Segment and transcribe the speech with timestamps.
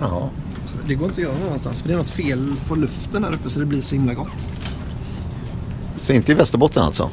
[0.00, 0.30] Ja.
[0.86, 3.32] Det går inte att göra någon annanstans för det är något fel på luften här
[3.32, 4.46] uppe så det blir så himla gott.
[5.96, 7.10] Så inte i Västerbotten alltså?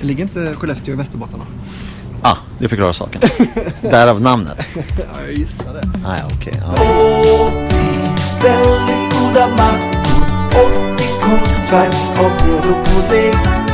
[0.00, 1.44] Det ligger inte Skellefteå i Västerbotten då?
[2.22, 3.20] Ah, det förklarar saken.
[3.80, 4.58] Därav namnet.
[4.74, 5.90] Ja, jag gissar det.
[6.06, 6.62] Ah, ja, okej.
[6.66, 6.74] ja.
[8.42, 10.22] Väldigt goda mackor
[10.94, 13.65] 80 konstverk av bröd och pudding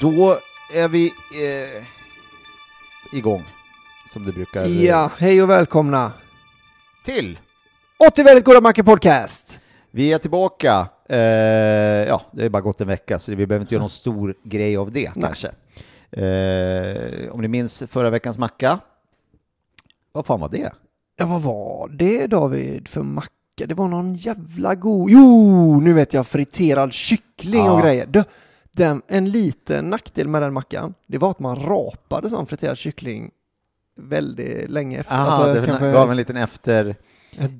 [0.00, 0.38] Då
[0.74, 1.84] är vi eh,
[3.18, 3.42] igång,
[4.12, 4.64] som det brukar.
[4.64, 6.12] Ja, hej och välkomna.
[7.04, 7.38] Till!
[8.08, 9.60] 80 väldigt goda mackor podcast.
[9.90, 10.88] Vi är tillbaka.
[11.08, 11.18] Eh,
[12.08, 14.76] ja, det har bara gått en vecka, så vi behöver inte göra någon stor grej
[14.76, 15.48] av det kanske.
[16.10, 18.78] Eh, om ni minns förra veckans macka,
[20.12, 20.72] vad fan var det?
[21.16, 23.30] Ja, vad var det David för macka?
[23.66, 25.10] Det var någon jävla god...
[25.10, 27.82] Jo, nu vet jag, friterad kyckling och Ja.
[27.82, 28.06] grejer.
[28.06, 28.24] Du,
[28.78, 33.30] den, en liten nackdel med den mackan, det var att man rapade sån friterad kyckling
[33.96, 35.14] väldigt länge efter.
[35.14, 36.96] Aha, Alltså, det kanske gav en liten efter,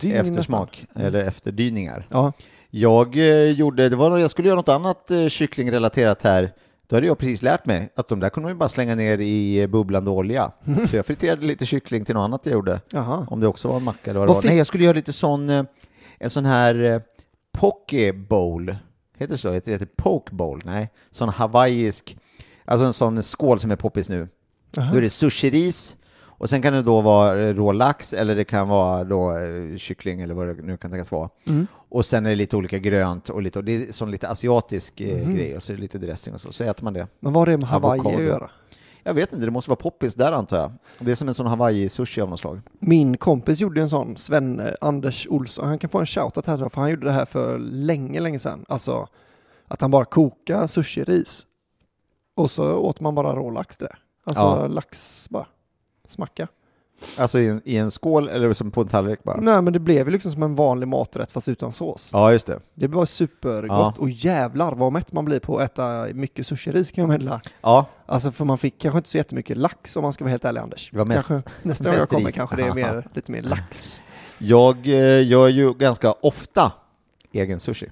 [0.02, 1.02] eftersmak, nästan.
[1.06, 2.06] eller efterdyningar.
[2.10, 2.32] Ja,
[2.70, 6.52] Jag eh, gjorde, det var jag skulle göra något annat eh, kycklingrelaterat här.
[6.86, 9.18] Då hade jag precis lärt mig att de där kunde man ju bara slänga ner
[9.18, 10.52] i eh, bubblande olja.
[10.90, 12.80] Så jag friterade lite kyckling till något annat jag gjorde.
[12.92, 13.26] jaha.
[13.30, 14.40] Om det också var en macka eller vad det var.
[14.42, 15.50] fick- Nej, jag skulle göra lite sån,
[16.18, 17.02] en sån här
[17.58, 18.76] poke bowl.
[19.18, 19.52] Heter det så?
[19.52, 20.62] Heter det heter poke bowl?
[20.64, 22.16] Nej, sån hawaiisk,
[22.64, 24.28] alltså en sån skål som är poppis nu.
[24.76, 24.90] Jaha.
[24.92, 28.44] Då är det sushiris och sen kan det då vara eh, rå lax eller det
[28.44, 31.28] kan vara då eh, kyckling eller vad det nu kan tänkas vara.
[31.46, 31.66] Mm.
[31.90, 35.00] Och sen är det lite olika grönt och lite, och det är sån lite asiatisk
[35.00, 35.34] Mhm.
[35.36, 37.06] grej och så är det lite dressing och så, så äter man det.
[37.20, 38.50] Men vad har det med Hawaii att göra?
[39.08, 40.72] Jag vet inte, det måste vara poppis där antar jag.
[40.98, 42.60] Det är som en sån hawaii-sushi av något slag.
[42.78, 46.68] Min kompis gjorde en sån, Sven eh, Anders Olsson, han kan få en shoutout här
[46.68, 48.64] för han gjorde det här för länge, länge sedan.
[48.68, 49.06] Alltså
[49.68, 51.42] att han bara kokade sushi-ris
[52.34, 53.96] och så åt man bara rålax till det.
[54.24, 54.66] Alltså Ja.
[54.66, 55.46] lax bara,
[56.08, 56.48] smacka.
[57.18, 59.36] Alltså i en, i en skål eller som på en tallrik bara?
[59.40, 62.10] Nej men det blev ju liksom som en vanlig maträtt fast utan sås.
[62.12, 62.60] Ja, just det.
[62.74, 67.02] Det var supergott och jävlar vad mätt man blir på att äta mycket sushi-ris kan
[67.02, 67.40] jag meddela.
[67.60, 70.44] Ja, Alltså för man fick kanske inte så jättemycket lax om man ska vara helt
[70.44, 70.90] ärlig Anders.
[70.92, 72.34] Det var mest- kanske, nästa gång jag kommer ris.
[72.34, 74.00] kanske det är mer, lite mer lax.
[74.38, 76.72] jag eh, gör ju ganska ofta
[77.32, 77.86] egen sushi.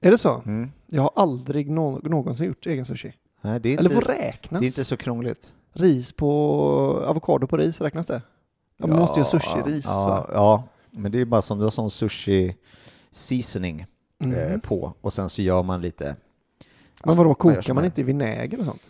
[0.00, 0.42] Är det så?
[0.46, 0.70] Mm.
[0.86, 3.12] Jag har aldrig nå- någonsin gjort egen sushi.
[3.42, 4.60] Nej, det är Eller inte, vad räknas?
[4.60, 5.52] det är inte så krångligt.
[5.76, 8.22] Ris på avokado på ris, räknas det?
[8.76, 11.70] Ja, man måste ju ha sushi-ris ja, ja, men det är bara som du har
[11.70, 12.56] sån sushi
[13.10, 13.80] seasoning
[14.24, 14.60] eh, Mhm.
[14.60, 16.16] på och sen så gör man lite
[17.04, 18.82] Men vadå, kokar man är- inte i vinäger och sånt?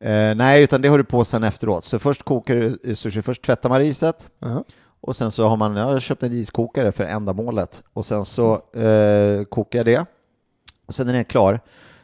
[0.00, 1.84] Eh, nej, utan det har du på sen efteråt.
[1.84, 4.64] Så först kokar du eh, sushi, först tvättar man riset Jaha.
[5.00, 8.54] och sen så har man, jag har köpt en riskokare för ändamålet och sen så
[8.72, 10.06] eh, kokar jag det
[10.86, 11.60] och sen när den är klar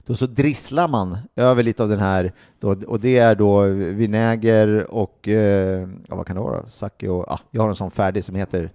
[0.06, 3.62] då så drisslar man över lite av den här då, och det är då
[3.94, 6.66] vinäger och eh, ja, vad kan det vara?
[6.68, 8.72] Sake och ah, jag har en sån färdig som heter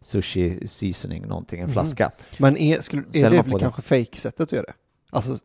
[0.00, 1.72] sushi seasoning någonting, en Mhm.
[1.72, 2.10] flaska.
[2.38, 4.72] Men är, skulle, är Säljer det väl kanske fake-sättet att göra det?
[5.10, 5.36] Alltså,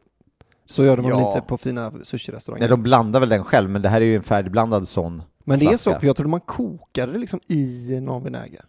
[0.65, 1.35] så gör de väl Ja.
[1.35, 2.59] inte på fina sushi-restauranger?
[2.59, 5.59] Nej, de blandar väl den själv, men det här är ju en färdigblandad sån Men
[5.59, 5.93] det är flaska.
[5.93, 8.61] så, för jag trodde man kokade det liksom i någon vinäger.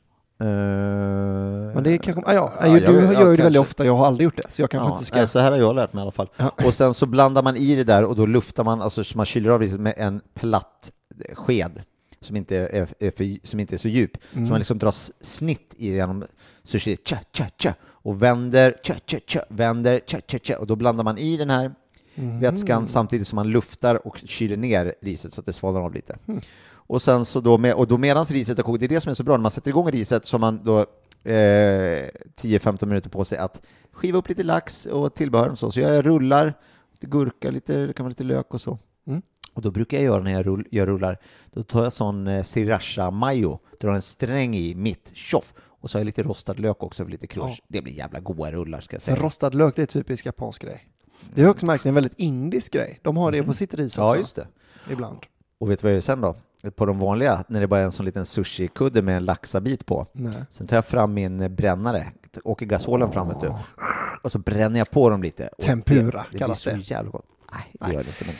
[0.43, 3.85] Eh, Men det är kanske, ah, ja, ja, du jag- gör ju det väldigt ofta,
[3.85, 4.43] jag har aldrig gjort det.
[4.51, 5.17] Så jag kanske Ja, inte ska...
[5.17, 6.29] nej, så här har jag lärt mig i alla fall.
[6.67, 9.27] Och sen så blandar man i det där och då luftar man, alltså så man
[9.27, 10.93] kyler av riset med en platt
[11.35, 11.83] sked
[12.21, 14.11] som inte är, är för, som inte är så djup.
[14.33, 14.47] Mm.
[14.47, 16.25] Så man liksom drar snitt i genom
[16.63, 20.77] sushi, tja, tja, tja, och vänder, tja, tja, tja, vänder, tja, tja, tja, och då
[20.77, 21.75] blandar man i den här
[22.15, 22.41] Mm.
[22.41, 26.17] vätskan samtidigt som man luftar och kyler ner riset så att det svalnar av lite.
[26.29, 26.41] Mm.
[26.93, 29.11] Och sen så då, med, och då medans riset är kokt, det är det som
[29.11, 30.85] är så bra, när man sätter igång riset så har man då eh,
[32.41, 33.61] 10-15 minuter på sig att
[33.93, 35.71] skiva upp lite lax och tillbehör och så.
[35.71, 36.55] Så jag rullar,
[36.93, 38.79] lite gurka, lite, det kan vara lite lök och så.
[39.07, 39.23] Mm.
[39.55, 41.19] Och då brukar jag göra när jag rull, gör rullar,
[41.53, 45.99] då tar jag sån eh, sriracha mayo, drar en sträng i mitt, tjoff, och så
[45.99, 47.57] har jag lite rostad lök också för lite crunch.
[47.59, 47.65] Ja.
[47.69, 49.27] Det blir jävla goda rullar ska jag För säga.
[49.27, 50.89] rostad lök, det är typisk japansk grej.
[51.35, 53.01] Det har jag också märkt, är en väldigt indisk grej.
[53.03, 54.01] De har det på sitt ris också.
[54.03, 54.15] Mm.
[54.15, 54.47] Ja, just det.
[54.91, 55.19] Ibland.
[55.59, 56.35] Och vet du vad jag gör sen då?
[56.77, 60.07] På de vanliga, när det bara är en sån liten sushi-kudde med en laxabit på.
[60.13, 60.33] Nej.
[60.51, 62.07] Sen tar jag fram min brännare,
[62.45, 63.53] åker gasolen fram vet du.
[64.23, 65.51] Och så bränner jag på dem lite.
[65.63, 66.85] Tempura det, det kallas blir det.
[66.85, 67.27] så jävla gott.
[67.53, 68.25] Nej, det gör det inte.
[68.27, 68.35] Men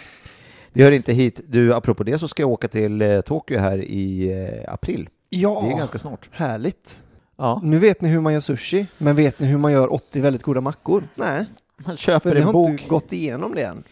[0.73, 1.41] det hör inte hit.
[1.49, 4.33] Du, apropå det så ska jag åka till eh, Tokyo här i
[4.67, 5.09] eh, april.
[5.29, 6.29] Ja, Det är ganska snart.
[6.33, 6.99] härligt.
[7.37, 10.21] Ja, Nu vet ni hur man gör sushi, men vet ni hur man gör 80
[10.21, 11.09] väldigt goda mackor?
[11.15, 11.45] Nej,
[11.77, 12.71] man för köper vi en har bok.
[12.71, 13.83] inte gått igenom det än.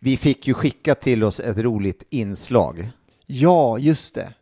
[0.00, 2.90] Vi fick ju skicka till oss ett roligt inslag
[3.26, 4.32] Ja, just det.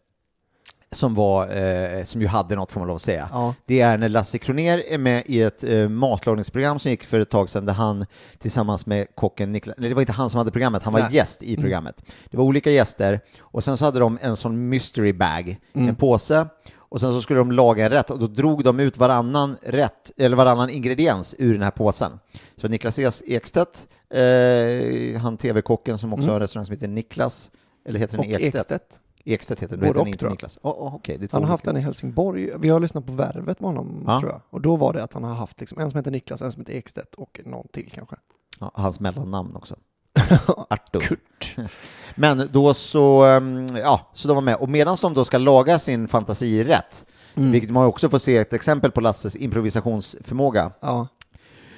[0.95, 3.29] som var, eh, som ju hade något får man lov att säga.
[3.33, 3.55] Ja.
[3.67, 7.31] Det är när Lasse Kroner är med i ett eh, matlagningsprogram som gick för ett
[7.31, 8.07] tag sedan där han
[8.39, 11.15] tillsammans med kocken Niklas, nej det var inte han som hade programmet, han var Nej.
[11.15, 12.03] gäst i programmet.
[12.31, 16.47] Det var olika gäster och sen så hade de en sån mystery bag, en påse
[16.77, 20.11] och sen så skulle de laga en rätt och då drog de ut varannan rätt,
[20.17, 22.13] eller varannan ingrediens ur den här påsen.
[22.57, 27.51] Så Niklas Ekstedt, eh, han tv-kocken som också har en restaurang som heter Niklas,
[27.85, 28.55] eller heter den Och Ekstedt?
[28.55, 29.01] Ekstedt.
[29.25, 30.29] Ekstedt heter den, Både heter och, inte.
[30.29, 30.59] Niklas.
[30.63, 32.51] Oh, oh, två Han har haft den i Helsingborg.
[32.59, 34.21] Vi har lyssnat på Värvet med honom, Ja.
[34.21, 34.41] tror jag.
[34.51, 36.61] Och då var det att han har haft liksom en som heter Niklas, en som
[36.61, 38.17] heter Ekstedt och någon till kanske.
[38.61, 39.77] Ja, hans mellannamn också.
[40.71, 41.01] Artur.
[41.01, 41.57] Kurt.
[42.15, 44.57] Men då så, ehm, ja, så de var med.
[44.57, 47.05] Och medan de då ska laga sin fantasirätt,
[47.37, 47.51] Mm.
[47.53, 51.09] vilket man också får se ett exempel på Lasses improvisationsförmåga, Ja,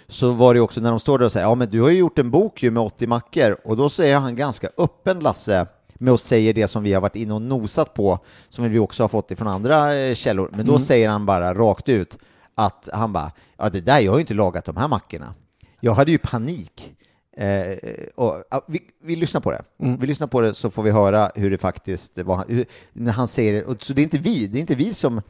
[0.09, 1.99] så var det också när de står där och säger ja men du har ju
[1.99, 5.67] gjort en bok ju med 80 mackor och då säger han ganska öppen Lasse
[6.05, 8.19] med att säga det som vi har varit inne och nosat på
[8.49, 11.89] som vi också har fått ifrån andra eh, källor men då säger han bara rakt
[11.89, 12.19] ut
[12.55, 15.35] att han bara ja det där jag har ju inte lagat de här mackorna
[15.81, 16.95] jag hade ju panik
[17.37, 17.77] eh,
[18.15, 21.51] och, vi, vi lyssnar på det vi lyssnar på det så får vi höra hur
[21.51, 24.59] det faktiskt var hur, när han säger det och, så det är inte vi det
[24.59, 25.21] är inte vi som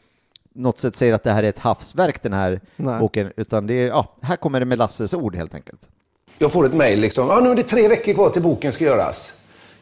[0.55, 2.99] något sätt säger att det här är ett havsverk den här Nej.
[2.99, 5.89] boken, utan det är, ja, här kommer det med Lasses ord helt enkelt.
[6.39, 7.27] Jag får ett mejl liksom.
[7.29, 9.35] Ja, nu är det tre veckor kvar till boken ska göras.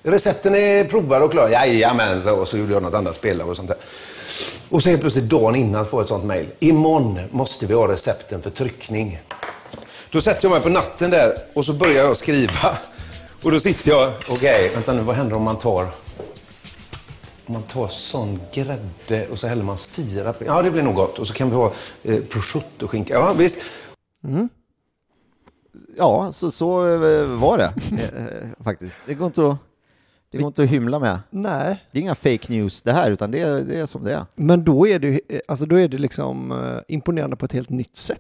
[0.03, 1.51] Recepten är provade och klara.
[1.51, 3.79] Jajamän, så, och så gjorde jag något annat spelare och sånt där.
[4.69, 6.47] Och så helt plötsligt dagen innan får jag ett sånt mejl.
[6.59, 9.21] Imorgon måste vi ha recepten för tryckning.
[10.11, 12.77] Då sätter jag mig på natten där och så börjar jag skriva.
[13.43, 15.87] Och då sitter jag, okej, vänta nu, vad händer om man tar
[17.47, 20.37] om man tar sån grädde och så häller man sirap.
[20.47, 21.19] Ja, det blir nog gott.
[21.19, 21.73] Och så kan vi ha
[22.03, 23.15] eh, prosciutto skinka.
[23.15, 23.59] Ja, visst.
[24.25, 24.49] Mm.
[25.97, 28.97] Ja, så, så eh, var det eh, eh, faktiskt.
[29.07, 29.57] Det går, inte att,
[30.33, 31.21] det går inte att hymla med.
[31.31, 31.85] nej.
[31.93, 34.25] Det är inga fake news det här, utan det är, det är som det är.
[34.35, 37.97] Men då är det, alltså då är det liksom eh, imponerande på ett helt nytt
[37.97, 38.19] sätt.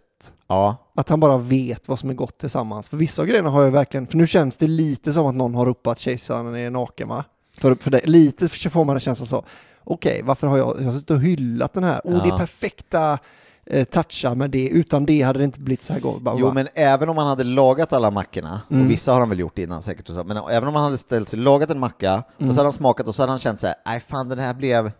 [0.48, 2.88] Ja, Att han bara vet vad som är gott tillsammans.
[2.88, 5.54] För vissa av grejerna har jag verkligen, för nu känns det lite som att någon
[5.54, 7.24] har ropat kejsaren är naken va?
[7.56, 9.44] För, för det, lite får man en känsla så.
[9.84, 12.00] Okej, varför har jag, jag har suttit och hyllat den här?
[12.04, 12.34] Oh, det Ja.
[12.34, 13.18] är perfekta
[13.66, 14.68] eh, touchar med det.
[14.68, 16.20] Utan det hade det inte blivit så här gott.
[16.22, 18.84] Bara, jo men även om man hade lagat alla mackorna, Mm.
[18.84, 20.98] och vissa har han väl gjort innan säkert, och så, men även om man hade
[20.98, 22.54] ställt sig, lagat en macka, och Mm.
[22.54, 24.54] så hade han smakat och så hade han känt så här, nej fan den här
[24.54, 24.92] blev,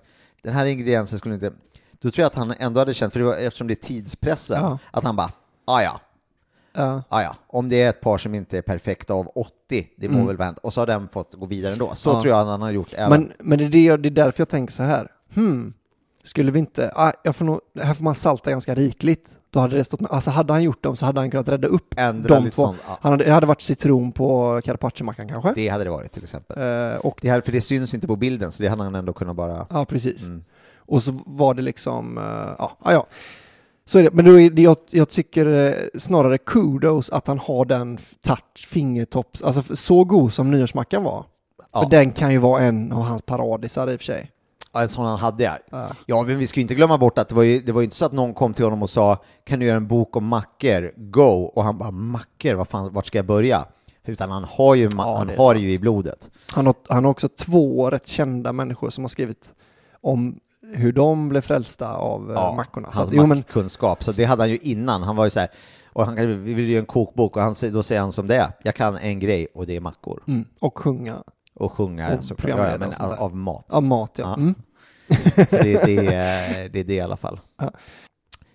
[0.43, 1.53] den här ingrediensen skulle inte,
[2.01, 4.59] då tror jag att han ändå hade känt, för det var, eftersom det är tidspressen,
[4.63, 4.79] Ja.
[4.91, 5.33] att han bara,
[5.65, 6.01] ah ja,
[6.75, 7.03] Ja.
[7.09, 10.25] Ah, ja, om det är ett par som inte är perfekta av 80, det må
[10.27, 10.59] väl vara hänt.
[10.59, 11.93] Och så har den fått gå vidare ändå.
[11.95, 12.17] Så Mm.
[12.19, 12.23] Ja.
[12.23, 13.11] tror jag att han har gjort även.
[13.11, 15.09] Men, men det, är det, jag- det är därför jag tänker så här.
[15.35, 15.75] Hmm,
[16.25, 19.39] skulle vi inte, ah, jag får nog, här får man salta ganska rikligt.
[19.51, 21.69] Då hade det stått med, alltså hade han gjort dem så hade han kunnat rädda
[21.69, 22.63] upp Ändra de två.
[22.63, 22.99] sånt, ja.
[23.01, 25.53] Han hade, det hade varit citron på carpaccio-mackan kanske.
[25.55, 26.59] Det hade det varit till exempel.
[26.93, 29.13] Eh, och Det här, för det syns inte på bilden, så det hade han ändå
[29.13, 29.67] kunnat bara...
[29.71, 30.27] Ja, precis.
[30.27, 30.45] Mm.
[30.77, 33.07] Och så var det liksom, eh, ja, ja, ja.
[33.85, 34.11] Så är det.
[34.13, 38.67] Men då är det, jag, jag tycker eh, snarare kudos att han har den touch,
[38.69, 41.25] fingertopps, alltså så god som nyårsmackan var.
[41.73, 41.83] Ja.
[41.83, 44.31] För den kan ju vara en av hans paradisar i och för sig.
[44.73, 45.59] Ja, en sån han hade ja.
[45.71, 45.89] Ja.
[46.07, 47.85] Ja, men vi ska ju inte glömma bort att det var ju, det var ju
[47.85, 50.27] inte så att någon kom till honom och sa kan du göra en bok om
[50.27, 50.93] mackor?
[50.97, 51.53] Go!
[51.55, 53.67] Och han bara mackor, vad fan, vart ska jag börja?
[54.05, 55.61] utan han har ju, Ja, han har sant.
[55.61, 56.31] ju i blodet.
[56.53, 59.55] Han har, han har också två rätt kända människor som har skrivit
[60.01, 60.41] om
[60.75, 62.93] hur de blev frälsta av ja, mackorna.
[62.93, 64.05] Så hans att, jo, men, mackkunskap.
[64.05, 65.03] Så det hade han ju innan.
[65.03, 65.49] Han var ju så här,
[65.93, 68.53] och han vi vill ju en kokbok och han, då säger han som det är.
[68.65, 70.23] Jag kan en grej och det är mackor.
[70.29, 71.23] mm, och sjunga
[71.63, 73.67] Och sjunga Och programleda Ja, men och av, av mat.
[73.75, 74.15] av mat.
[74.19, 74.35] Ja.
[74.35, 74.55] Mm.
[75.51, 77.41] Så det, det, är, det är det i alla fall.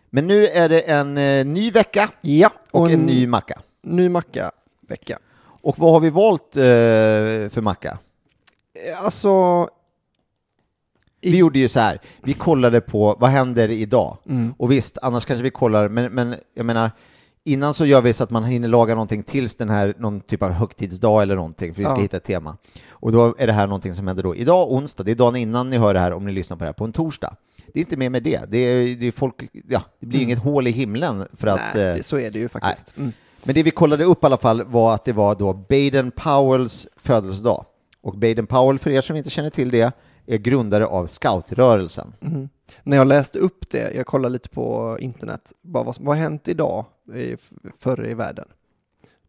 [0.09, 3.61] Men nu är det en eh, ny vecka ja, och en ny macka.
[3.83, 5.19] ny macka-vecka.
[5.61, 6.61] Och vad har vi valt eh,
[7.53, 7.97] för macka?
[8.91, 9.29] Eh, Alltså,
[11.21, 14.17] I- Vi gjorde ju så här, vi kollade på vad händer idag?
[14.29, 14.53] Mm.
[14.57, 16.91] Och visst, annars kanske vi kollar, men, men jag menar,
[17.47, 20.43] innan så gör vi så att man hinner laga någonting tills den här, någon typ
[20.43, 22.01] av högtidsdag eller någonting, för vi ska Ja.
[22.01, 22.57] hitta ett tema.
[22.89, 24.35] Och då är det här någonting som händer då.
[24.35, 26.67] Idag, onsdag, det är dagen innan ni hör det här, om ni lyssnar på det
[26.67, 27.35] här, på en torsdag.
[27.73, 28.41] Det är inte mer med det.
[28.47, 31.75] Det, är, det, är folk, ja, det blir inget hål i himlen för att...
[31.75, 31.87] Mm.
[31.87, 32.97] nej, eh, så är det ju faktiskt.
[32.97, 33.11] Mm.
[33.43, 36.87] men det vi kollade upp i alla fall var att det var då Baden Powells
[36.97, 37.65] födelsedag.
[38.01, 39.91] Och Baden Powell, för er som inte känner till det,
[40.25, 42.13] är grundare av scoutrörelsen.
[42.19, 42.49] Mhm.
[42.83, 46.23] När jag läste upp det, jag kollade lite på internet, bara vad som vad har
[46.23, 47.37] hänt idag i,
[47.79, 48.47] förr i världen?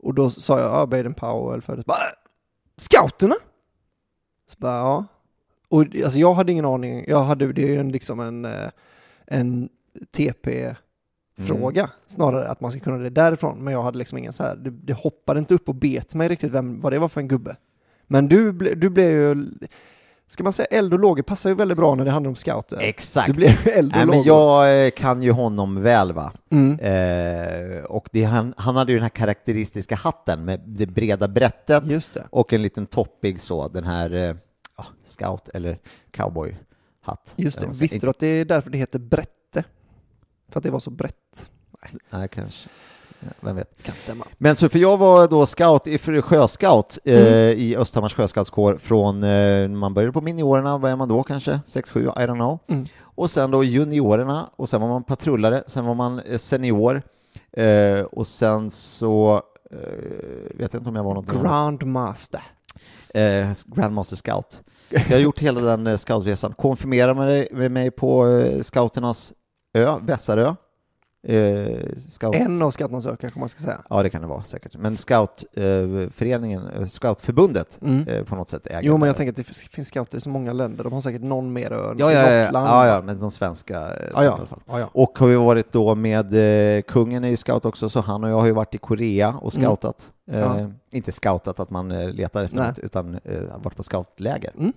[0.02, 2.12] Och då sa jag, ja, Baden Powell föddes, bara, "Äh,
[2.76, 3.34] scouterna?
[4.48, 5.04] Så bara, ja.
[5.68, 8.70] Och alltså, jag hade ingen aning, jag hade, det är ju liksom en, eh,
[9.26, 9.68] en
[10.10, 14.56] TP-fråga snarare, att man ska kunna det därifrån, men jag hade liksom ingen så här,
[14.56, 17.28] det, det hoppade inte upp och bet mig riktigt vem, vad det var för en
[17.28, 17.56] gubbe.
[18.06, 19.50] Men du, ble, du blev ju,
[20.28, 22.78] ska man säga eld och lågor passar ju väldigt bra när det handlar om scouter.
[22.80, 23.34] Exakt.
[23.34, 26.32] Blev ju eld och Nej, men jag eh, kan ju honom väl va.
[26.50, 26.78] Mm.
[26.78, 31.88] Eh, och det, han, han hade ju den här karaktäristiska hatten med det breda brättet
[31.88, 32.26] det.
[32.30, 34.36] och en liten toppig så, den här eh,
[34.76, 35.78] ja, scout eller
[36.10, 37.34] cowboyhatt.
[37.36, 37.66] Just det.
[37.80, 39.64] Visste du att det är därför det heter Brätte?
[40.48, 41.50] För att det var så brett?
[42.10, 42.68] Nej, kanske.
[43.40, 43.82] Vem vet.
[43.82, 44.24] Kan stämma.
[44.38, 47.58] Men så för jag var då scout, i- sjöscout eh, Mm.
[47.58, 51.60] i Östhammars sjöscoutskår från, eh, man började på miniorerna, vad är man då kanske?
[51.66, 52.58] 6-7, I don't know.
[52.68, 52.86] Mm.
[53.02, 57.02] Och sen då juniorerna, och sen var man patrullare, sen var man eh, senior,
[57.52, 59.78] eh, och sen så eh,
[60.58, 61.42] vet jag inte om jag var något.
[61.42, 62.42] Grandmaster.
[63.14, 64.60] eh, Grandmaster Scout.
[64.90, 68.26] Så jag har gjort hela den eh, scoutresan, konfirmerade mig, med mig på
[68.62, 69.32] scouternas
[69.74, 70.54] ö, Vässarö.
[71.22, 72.34] Eh, scout.
[72.34, 73.82] En av skatternas ö kanske man ska säga.
[73.90, 74.76] Ja, det kan det vara säkert.
[74.76, 78.08] Men scoutföreningen, eh, scoutförbundet Mm.
[78.08, 80.28] eh, på något sätt äger Jo, men jag tänker att det finns- scouter i så
[80.28, 80.84] många länder.
[80.84, 84.06] De har säkert någon mer ö Ja, ja, ja, ja, ja, men de svenska eh,
[84.14, 84.38] Ja, ja.
[84.66, 84.90] Ja, ja.
[84.92, 86.34] Och har vi varit då med,
[86.76, 89.28] eh, kungen är ju scout också, så han och jag har ju varit i Korea
[89.40, 89.64] och Mm.
[89.66, 90.10] scoutat.
[90.30, 90.70] Eh, Ja.
[90.90, 92.68] Inte scoutat att man eh, letar efter Nej.
[92.68, 94.52] något, utan eh, varit på scoutläger.
[94.58, 94.72] Mm.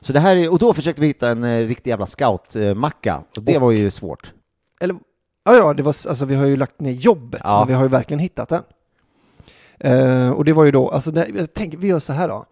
[0.00, 3.42] Så det här är, och då försökte vi hitta en eh, riktig jävla scoutmacka, och
[3.42, 4.32] det Och- var ju svårt.
[4.80, 4.96] Eller,
[5.44, 7.58] ja, ja, det var, alltså vi har ju lagt ner jobbet, Ja.
[7.58, 8.62] men vi har ju verkligen hittat den.
[9.78, 12.46] Eh, och det var ju då, alltså det, jag tänker, vi gör så här då.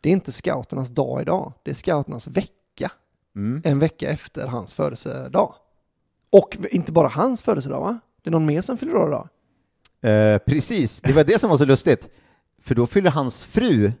[0.00, 2.90] Det är inte scouternas dag idag, det är scouternas vecka.
[3.36, 3.62] Mm.
[3.64, 5.54] En vecka efter hans födelsedag.
[6.32, 7.98] Och inte bara hans födelsedag va?
[8.22, 9.28] Det är någon mer som fyller år idag.
[10.12, 12.08] Eh, precis, det var det som var så lustigt.
[12.62, 13.92] För då fyller hans fru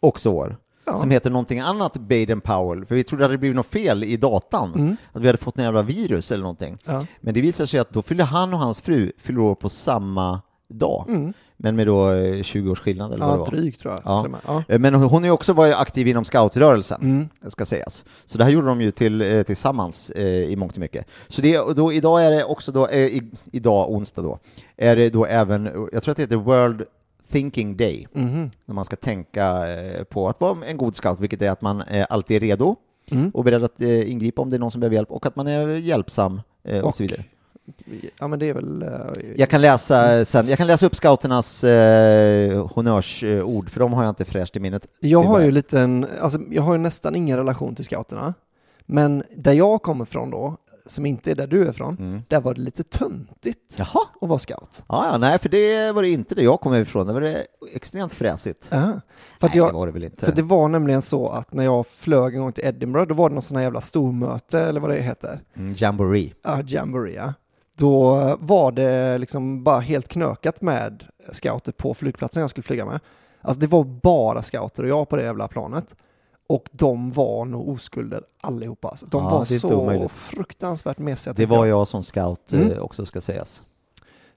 [0.00, 0.56] också år,
[0.92, 0.98] Ja.
[0.98, 4.16] som heter någonting annat Baden Powell, för vi trodde att det blivit något fel i
[4.16, 4.96] datan, Mm.
[5.12, 6.76] att vi hade fått en jävla virus eller någonting.
[6.84, 7.06] Ja.
[7.20, 10.40] Men det visade sig att då fyller han och hans fru fyller år på samma
[10.70, 11.32] dag, Mm.
[11.56, 13.50] men med då eh, 20 års skillnad eller vad det Ja, var.
[13.50, 14.02] drygt tror jag.
[14.04, 14.26] Ja.
[14.46, 14.62] Ja.
[14.68, 17.28] Eh, Men hon ju också varit aktiv inom scoutrörelsen, Mm.
[17.48, 18.04] ska sägas.
[18.24, 21.06] Så det här gjorde de ju till, eh, tillsammans eh, i mångt och mycket.
[21.28, 24.38] Så det, då, idag är det också då, eh, i, idag, onsdag då,
[24.76, 26.82] är det då även, jag tror att det heter World
[27.30, 28.50] Thinking Day, Mhm.
[28.64, 31.80] när man ska tänka eh, på att vara en god scout, vilket är att man
[31.82, 32.76] eh, alltid är redo
[33.10, 33.30] Mm.
[33.34, 35.46] och beredd att eh, ingripa om det är någon som behöver hjälp och att man
[35.46, 37.24] är hjälpsam och, Och- så vidare.
[38.20, 38.84] Ja men det är väl...
[39.36, 44.10] Jag kan läsa sen, jag kan läsa upp scouternas eh, honnörsord, för de har jag
[44.10, 44.86] inte fräscht i minnet.
[45.00, 48.34] Jag har ju liten, alltså jag har ju nästan ingen relation till scouterna.
[48.86, 50.56] Men där jag kommer från då,
[50.88, 52.22] som inte är där du är från, Mm.
[52.28, 54.00] där var det lite töntigt Jaha.
[54.20, 54.84] att vara scout.
[54.88, 57.06] Ja, ja, nej, för det var det inte det jag kom ifrån.
[57.06, 58.68] Det var det extremt fräsigt.
[58.72, 58.78] Ja.
[59.40, 60.26] För, att nej, jag, det var det väl inte.
[60.26, 63.28] för det var nämligen så att när jag flög en gång till Edinburgh, då var
[63.28, 65.40] det något sån här jävla stormöte, eller vad det heter.
[65.56, 66.32] Mm, jamboree.
[66.42, 67.32] Ja, Jamboree, ja.
[67.78, 73.00] Då var det liksom bara helt knökat med scouter på flygplatsen jag skulle flyga med.
[73.40, 75.84] Alltså det var bara scouter och jag på det jävla planet.
[76.50, 78.88] Och de var nog oskulder allihopa.
[78.88, 79.06] Alltså.
[79.06, 80.10] De Ja, var så omöjligt.
[80.12, 81.34] fruktansvärt mesiga.
[81.34, 82.72] Det var jag som scout Mm.
[82.72, 83.62] eh, också, ska sägas.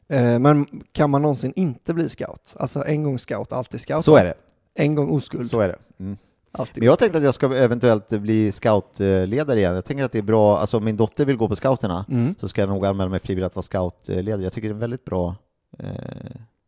[0.07, 2.55] Eh, Men kan man någonsin inte bli scout?
[2.59, 4.03] Alltså en gång scout, alltid scout.
[4.05, 4.33] Så är det.
[4.73, 5.77] En gång oskuld, Så är det.
[5.99, 6.17] Mm.
[6.51, 9.75] alltid Men jag tänkte att jag ska eventuellt bli scoutledare igen.
[9.75, 12.35] Jag tänker att det är bra, alltså om min dotter vill gå på scouterna Mm.
[12.39, 14.41] så ska jag nog anmäla mig frivilligt att vara scoutledare.
[14.43, 15.35] Jag tycker det är en väldigt bra
[15.79, 15.89] eh,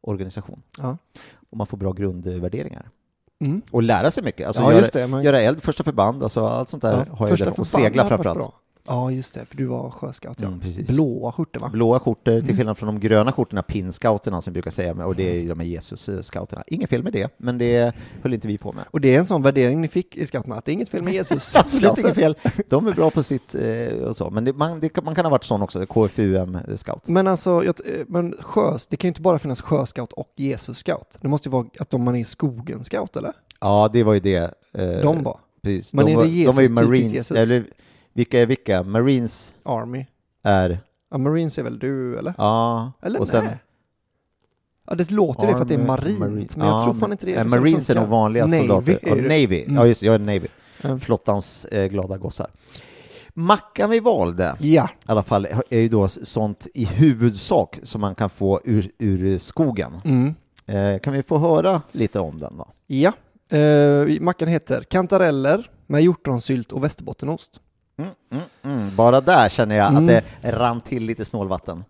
[0.02, 0.62] organisation.
[0.78, 0.98] Ja.
[1.50, 2.90] Och man får bra grundvärderingar.
[3.42, 3.62] Mm.
[3.72, 4.48] Och lära sig mycket.
[4.48, 7.16] Alltså Ja, göra, just det, man- göra eld, första förband, alltså allt sånt där Ja,
[7.16, 7.60] har jag.
[7.60, 8.54] Och segla framförallt.
[8.88, 10.38] Ja, just det, för du var sjöscout.
[10.42, 10.48] Ja.
[10.48, 10.90] Mm, precis.
[10.90, 11.70] Blåa skjortor, va?
[11.70, 12.58] Blåa skjortor, till Mm.
[12.58, 15.60] skillnad från de gröna skjortorna, pinscouterna som vi brukar säga, och det är ju de
[15.60, 16.64] här Jesus-scouterna.
[16.68, 18.86] Inget fel med det, men det höll inte vi på med.
[18.92, 21.04] Och det är en sån värdering ni fick i scouterna, att det är inget fel
[21.04, 21.56] med Jesus.
[21.56, 22.36] Absolut inget fel.
[22.70, 25.26] De är bra på sitt eh, och så, men det, man, det, kan- man kan
[25.26, 27.02] ha varit sån också, KFUM-scout.
[27.08, 31.18] Men alltså, jag, eh, men sjö, det kan ju inte bara finnas sjöscout och Jesus-scout.
[31.22, 33.32] Det måste ju vara att de man är i skogen-scout, eller?
[33.62, 34.54] Ja, det var ju det.
[34.74, 35.40] eh, De var.
[35.64, 35.94] Precis.
[35.94, 37.38] Men de, är var, det de var ju Jesus, Marines, Jesus?
[37.38, 37.66] eller
[38.14, 38.84] vilka är vilka?
[38.84, 40.06] Marines Army.
[40.44, 40.80] är,
[41.12, 42.34] Ja, Marines är väl du, eller?
[42.38, 43.58] ja, Eller och sen nej?
[44.88, 46.58] Ja, det låter det för att det är marint, Marines.
[46.58, 47.34] men jag Ja, tror fan inte det.
[47.34, 49.00] eh, är det Marines är nog vanliga Navy soldater.
[49.02, 49.22] är det.
[49.22, 49.76] Navy, Mm.
[49.76, 50.48] ja just det, jag är Navy.
[50.82, 51.00] Ja.
[51.00, 52.48] Flottans eh, glada gossar.
[53.34, 58.16] Mackan vi valde, Ja, i alla fall, är ju då sånt i huvudsak som man
[58.16, 60.02] kan få ur, ur skogen.
[60.06, 60.36] mm.
[60.66, 62.68] Eh, kan vi få höra lite om den då?
[62.88, 63.14] ja.
[63.54, 67.60] Uh, mackan heter kantareller med hjortronsylt och västerbottenost.
[67.98, 68.96] Mm, mm, mm.
[68.96, 70.04] Bara där känner jag Mm.
[70.18, 71.84] att det rann till lite snålvatten.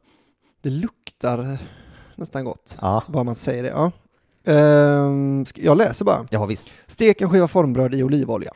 [0.61, 1.57] Det luktar
[2.15, 3.69] nästan gott, Ja, bara man säger det.
[3.69, 3.91] Ja.
[4.53, 6.27] Ehm, jag läser bara.
[6.29, 6.69] ja visst.
[6.87, 8.51] Stek en skiva formbröd i olivolja.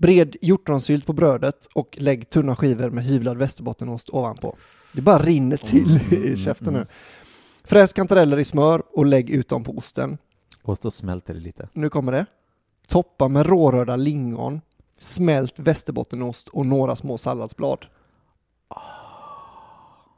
[0.00, 4.56] Bred hjortronsylt på brödet och lägg tunna skivor med hyvlad västerbottenost ovanpå.
[4.92, 6.80] Det bara rinner till Mm, i käften mm.
[6.80, 6.86] nu.
[7.64, 10.18] Fräs kantareller i smör och lägg ut dem på osten.
[10.62, 11.68] Och då smälter det lite.
[11.72, 12.26] Nu kommer det.
[12.88, 14.60] Toppa med rårörda lingon,
[15.04, 17.78] smält västerbottenost och några små salladsblad.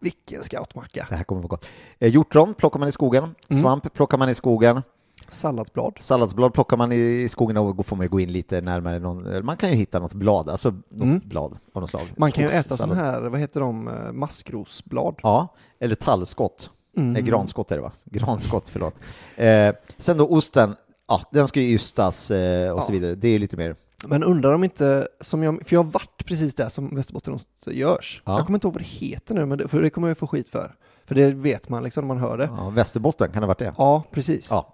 [0.01, 1.07] Vilken scoutmacka.
[1.11, 1.69] Det här kommer att vara gott.
[1.99, 3.63] Eh, hjortron plockar man i skogen, Mm.
[3.63, 4.83] svamp plockar man i skogen,
[5.29, 5.97] Salladsblad.
[6.01, 9.57] salladsblad plockar man i skogen och får man gå in lite närmare någon, eller man
[9.57, 11.21] kan ju hitta något blad, alltså något Mm.
[11.25, 12.03] blad av något slag.
[12.17, 15.15] Man kan ju äta sådana här, vad heter de, eh, maskrosblad.
[15.23, 16.71] Ja, eller tallskott.
[16.97, 17.13] Mm.
[17.13, 17.93] Nej, granskott är det va?
[18.05, 18.95] Granskott, förlåt.
[19.37, 20.75] Eh, sen då osten,
[21.09, 22.83] ja, den ska ju ystas eh, och Ja.
[22.83, 23.15] så vidare.
[23.15, 26.55] Det är lite mer, Men undrar om inte, som jag, för jag har varit precis
[26.55, 28.23] där som västerbottenost görs.
[28.25, 28.37] Ja.
[28.39, 30.27] Jag kommer inte ihåg vad det heter nu, men det, för det kommer jag få
[30.27, 30.75] skit för.
[31.05, 32.45] För det vet man liksom när man hör det.
[32.57, 33.75] ja, Västerbotten, kan det ha varit det?
[33.79, 34.49] Ja, precis.
[34.51, 34.73] Ja.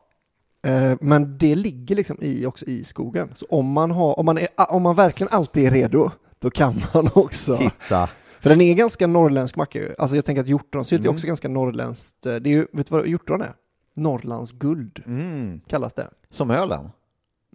[0.66, 3.28] Eh, Men det ligger liksom i, också i skogen.
[3.34, 6.74] Så om man, har, om, man är, om man verkligen alltid är redo, då kan
[6.94, 7.56] man också.
[7.56, 8.08] Hitta.
[8.40, 9.94] För den är ganska norrländsk macka ju.
[9.98, 11.14] Alltså jag tänker att hjortronsylt är Mm.
[11.14, 12.26] också ganska norrländskt.
[12.26, 13.54] eh, Det är ju, vet du vad hjortron är?
[13.96, 15.60] Norrlands guld Mm.
[15.68, 16.08] kallas det.
[16.30, 16.90] Som ölen.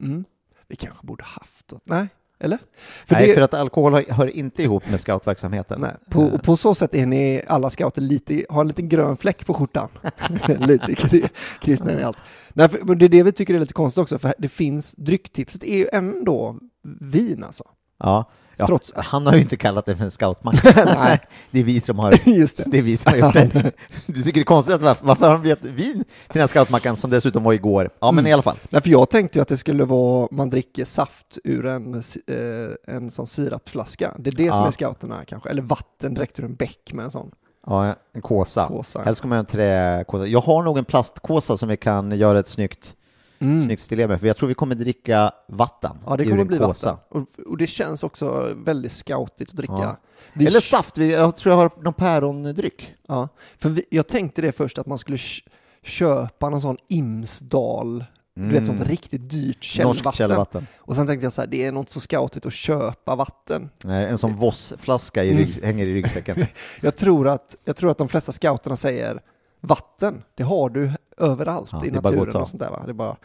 [0.02, 0.26] Mm.
[0.68, 1.74] Vi kanske borde haft.
[1.84, 2.08] Nej,
[2.40, 2.58] eller?
[3.06, 5.82] För Nej, det, för att alkohol hör, inte ihop med scoutverksamheten.
[5.82, 9.18] nej, på, och på så sätt är ni alla scouter lite, har en liten grön
[9.18, 9.90] fläck på skjortan.
[10.60, 11.30] lite kri-
[11.62, 12.18] kristna i allt.
[12.54, 14.96] Nej, för, men det är det vi tycker är lite konstigt också, för det finns,
[14.98, 16.60] drycktipset är ju ändå
[17.02, 17.64] vin alltså.
[18.00, 18.26] Ja.
[18.60, 20.84] Ja, Trots- Han har ju inte kallat det för en scoutmacka.
[20.98, 21.20] Nej.
[21.52, 22.64] det är vi som har Just det.
[22.68, 23.72] det är vi som har gjort det.
[24.06, 26.48] Du tycker det är konstigt att varför, varför har han gett vin till den här
[26.48, 27.90] scoutmackan som dessutom var igår?
[28.00, 28.30] Ja, men Mm.
[28.30, 28.58] i alla fall.
[28.70, 32.96] Nej, för jag tänkte ju att det skulle vara, man dricker saft ur en, eh,
[32.96, 34.14] en sån sirapsflaska.
[34.20, 34.68] Det är det som Ja.
[34.68, 37.32] är scouterna kanske, eller vatten direkt ur en bäck med en sån
[37.70, 38.68] Ja, en kåsa.
[38.68, 39.02] kåsa.
[39.02, 40.26] Helst ska man ha en träkåsa.
[40.28, 42.94] Jag har nog en plastkåsa som vi kan göra ett snyggt,
[43.40, 43.64] Mm.
[43.66, 46.92] snyggt stilé med, för jag tror vi kommer dricka vatten Ja, det kommer bli kåsa.
[46.92, 47.22] vatten.
[47.22, 49.74] Och, och det känns också väldigt scoutigt att dricka.
[49.74, 49.98] Ja.
[50.34, 52.94] Vi- Eller saft, vi, jag tror jag har någon pärondryck.
[53.08, 55.42] Ja, för vi, jag tänkte det först, att man skulle kö-
[55.84, 60.02] köpa någon sån Imsdal, du vet sånt riktigt dyrt källvatten.
[60.06, 60.14] Mm.
[60.14, 60.68] källvatten.
[60.78, 63.70] Och sen tänkte jag så här, det är något så scoutigt att köpa vatten.
[63.84, 65.48] Nej, En sån Voss-flaska Mm.
[65.64, 66.46] hänger i ryggsäcken.
[66.82, 69.22] Jag tror, att, jag tror att de flesta scouterna säger
[69.62, 72.82] vatten, det har du överallt Ja, i naturen och sånt där va.
[72.86, 73.16] Det är bara...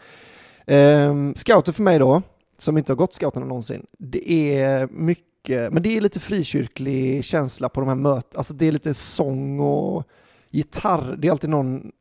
[0.67, 2.21] Ehm, scouter för mig då,
[2.57, 7.69] som inte har gått scouterna någonsin, det är mycket, men det är lite frikyrklig känsla
[7.69, 10.03] på de här mötena, alltså det är lite sång och
[10.49, 11.91] gitarr, det är alltid någon,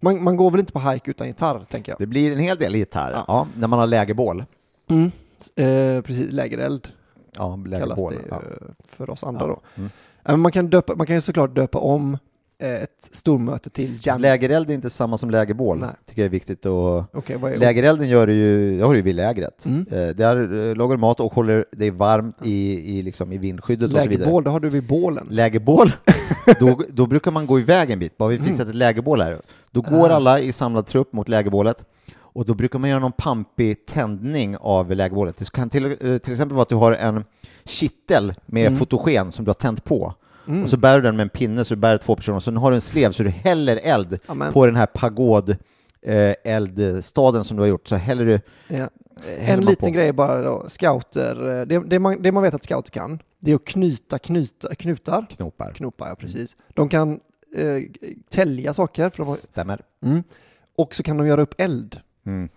[0.00, 1.98] man, man går väl inte på hike utan gitarr tänker jag.
[1.98, 3.24] Det blir en hel del gitarr, Ja.
[3.28, 3.46] ja.
[3.56, 4.44] när man har lägerbål.
[4.90, 5.10] Mm.
[5.56, 6.88] Eh, precis, lägereld
[7.36, 8.14] Ja, kallas lägerbål.
[8.14, 8.42] det Ja.
[8.88, 9.60] för oss andra då.
[9.74, 10.40] Mm.
[10.42, 12.18] Man, kan döpa, man kan ju såklart döpa om
[12.60, 14.20] ett stormöte till jam.
[14.20, 15.88] Lägereld är inte samma som lägerbål, Nej.
[16.06, 18.98] tycker jag är viktigt att Okej, vad är Lägerelden gör du ju, det har du
[18.98, 19.66] ju vid lägret.
[19.66, 19.86] Mm.
[19.90, 23.92] Eh, Där eh, lagar du mat och håller dig varmt i, i, liksom, i vindskyddet
[23.92, 24.18] och så vidare.
[24.18, 25.26] Lägerbål, det har du vid bålen.
[25.30, 25.92] Lägerbål,
[26.60, 28.16] då, då brukar man gå iväg en bit.
[28.18, 29.40] Bara vi fixat ett lägerbål här.
[29.70, 30.10] Då går Mm.
[30.10, 30.14] Ah.
[30.14, 31.84] alla i samlad trupp mot lägerbålet
[32.20, 35.36] och då brukar man göra någon pampig tändning av lägerbålet.
[35.36, 37.24] Det kan till, eh, till exempel vara att du har en
[37.64, 38.78] kittel med Mm.
[38.78, 40.14] fotogen som du har tänt på.
[40.62, 42.52] Och så bär du den med en pinne, så du bär två personer, och så
[42.52, 44.52] har du en slev så du häller eld Amen.
[44.52, 45.56] på den här pagod
[46.02, 48.88] eh, eldstaden som du har gjort, så häller du Ja.
[49.38, 49.94] häller En liten på.
[49.94, 53.50] grej bara då, scouter, eh, det, det, man, det man vet att scouter kan, det
[53.50, 55.72] är att knyta, knyta knutar, knopar.
[55.72, 56.56] knopar ja precis.
[56.74, 57.10] De kan
[57.56, 57.82] eh,
[58.30, 59.10] tälja saker.
[59.10, 59.80] För de har, Stämmer.
[60.04, 60.22] mm.
[60.76, 62.00] Och så kan de göra upp eld.
[62.26, 62.48] Mm.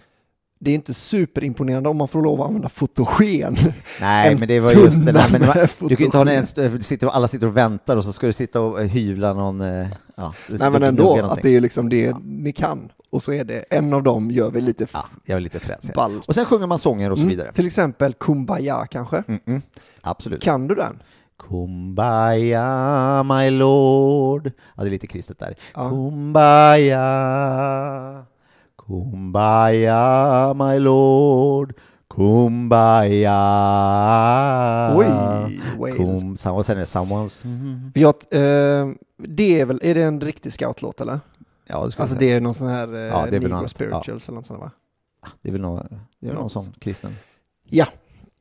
[0.64, 3.56] Det är inte superimponerande om man får lov att använda fotogen.
[4.02, 5.28] Nej, En men det var just det där.
[5.32, 8.04] Men var, du kan ju inte ha en, st- sitter, alla sitter och väntar och
[8.04, 9.62] så ska du sitta och eh, hyvla någon...
[9.62, 12.92] eh, Ja, Nej men ändå, att det är liksom det ni kan.
[13.12, 15.96] Och så är det, en av dem gör vi lite Ja, jag är lite fräsig.
[15.96, 16.22] ball.
[16.28, 17.52] Och sen sjunger man sånger och så Mm, vidare.
[17.54, 19.24] Till exempel Kumbaya kanske.
[19.28, 19.62] Mm, mm.
[20.02, 20.42] Absolut.
[20.44, 21.02] Kan du den?
[21.50, 24.52] Kumbaya, my lord.
[24.76, 25.56] Ja, det är lite kristet där.
[25.76, 25.90] Ja.
[25.90, 27.06] Kumbaya,
[28.92, 31.74] Kumbaya, my lord.
[32.10, 33.38] Kumbaya.
[34.96, 35.06] Oj,
[35.78, 35.96] Whale.
[35.96, 37.46] Kum, och sen är det someone's...
[37.46, 37.92] Mm.
[37.96, 41.20] Ett, eh, det är väl, är det en riktig scoutlåt eller?
[41.68, 44.30] Ja, det Alltså jag det är någon sån här eh, Ja, det är Negro spirituals
[44.30, 44.72] eller något sånt va?
[45.42, 45.88] Det är väl någon,
[46.20, 47.16] det är någon sån kristen.
[47.70, 47.86] Ja.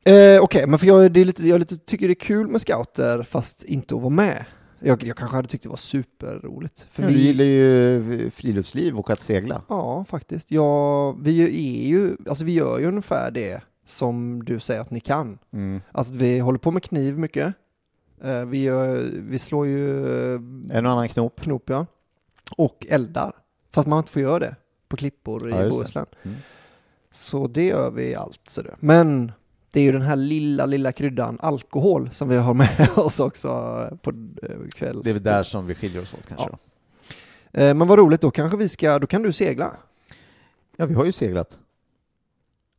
[0.05, 2.61] Eh, Okej, men för jag, det är lite, jag lite, tycker det är kul med
[2.61, 4.45] scouter fast inte att vara med.
[4.83, 6.85] Jag, jag kanske hade tyckt det var superroligt.
[6.89, 9.61] För För vi, vi gillar ju friluftsliv och att segla.
[9.69, 10.51] Ja, faktiskt.
[10.51, 11.41] Ja, vi
[11.83, 15.39] är ju, alltså vi gör ju ungefär det som du säger att ni kan.
[15.53, 15.81] Mm.
[15.91, 17.53] Alltså vi håller på med kniv mycket.
[18.23, 20.41] Eh, vi, gör, vi slår ju eh,
[20.71, 21.41] En och annan knop.
[21.41, 21.85] knop, ja.
[22.57, 23.35] Och eldar.
[23.71, 24.55] Fast man inte får göra det
[24.87, 25.69] på klippor i Ja, det.
[25.69, 26.05] Bohuslän.
[26.23, 26.37] Mm.
[27.11, 28.41] Så det gör vi allt.
[28.49, 28.75] Så det.
[28.79, 29.31] Men
[29.71, 33.49] det är ju den här lilla, lilla kryddan alkohol som vi har med oss också
[34.01, 34.09] på
[34.43, 35.03] eh, kvälls...
[35.03, 36.49] Det är väl där som vi skiljer oss åt kanske.
[37.51, 37.61] Ja.
[37.61, 39.71] Eh, Men vad roligt, då kanske vi ska, då kan du segla.
[40.77, 41.57] ja vi har ju seglat.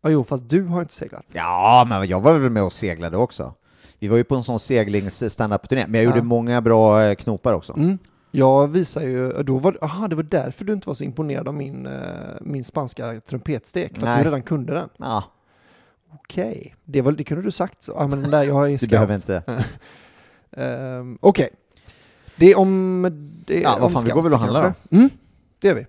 [0.03, 1.25] Ja, jo, fast du har inte seglat.
[1.33, 3.55] Ja, men jag var väl med och seglade också.
[3.99, 6.23] Vi var ju på en sån seglings stand turné men jag gjorde Ja.
[6.25, 7.73] många bra eh, knopar också.
[7.77, 7.99] Mm.
[8.31, 11.55] Jag visar ju, då var, aha, det var därför du inte var så imponerad av
[11.55, 12.01] min, eh,
[12.41, 14.19] min spanska trumpetstek, för att Nej.
[14.19, 14.89] du redan kunde den.
[14.97, 15.25] Ja,
[16.15, 17.83] Okej, det, var, det kunde du sagt.
[17.83, 18.91] Så, ja, men den där, jag har ju du scout.
[18.91, 19.43] behöver inte.
[20.57, 21.49] Ehm, Okej.
[22.37, 23.03] Det är om...
[23.47, 24.97] Det är Ja, vad fan, vi går väl och handlar kanske.
[24.97, 25.11] Mm,
[25.61, 25.87] det gör vi.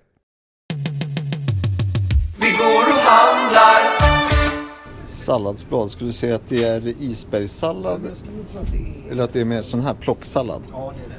[2.37, 4.03] Vi går och handlar.
[5.05, 8.01] Salladsblad, skulle du säga att det är isbergssallad?
[9.11, 10.61] Eller att det är mer sån här plocksallad?
[10.71, 11.15] Ja, det är det.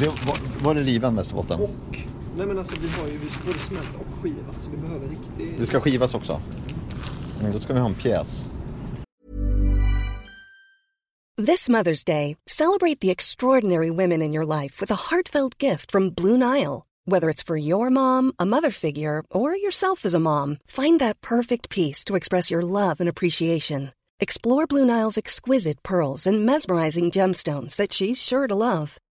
[0.00, 1.60] Det, var, var det riven Västerbotten?
[1.60, 1.98] Och,
[2.38, 5.58] nej men alltså vi har ju, vi både smälta och skiva, så vi behöver riktigt...
[5.58, 6.40] Det ska skivas också?
[7.40, 8.46] Mm, då ska vi ha en pjäs.
[11.46, 16.10] This Mother's Day, celebrate the extraordinary women in your life with a heartfelt gift from
[16.10, 16.82] Blue Nile.
[17.06, 21.20] Whether it's for your mom, a mother figure, or yourself as a mom, find that
[21.20, 23.92] perfect piece to express your love and appreciation.
[24.20, 28.98] Explore Blue Nile's exquisite pearls and mesmerizing gemstones that she's sure to love.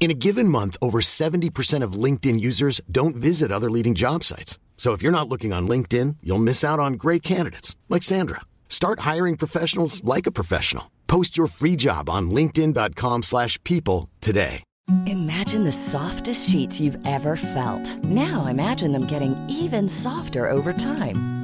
[0.00, 4.58] In a given month, over 70% of LinkedIn users don't visit other leading job sites.
[4.76, 8.42] So if you're not looking on LinkedIn, you'll miss out on great candidates like Sandra.
[8.68, 10.90] Start hiring professionals like a professional.
[11.06, 14.62] Post your free job on linkedin.com/people today.
[15.06, 18.04] Imagine the softest sheets you've ever felt.
[18.04, 21.43] Now imagine them getting even softer over time.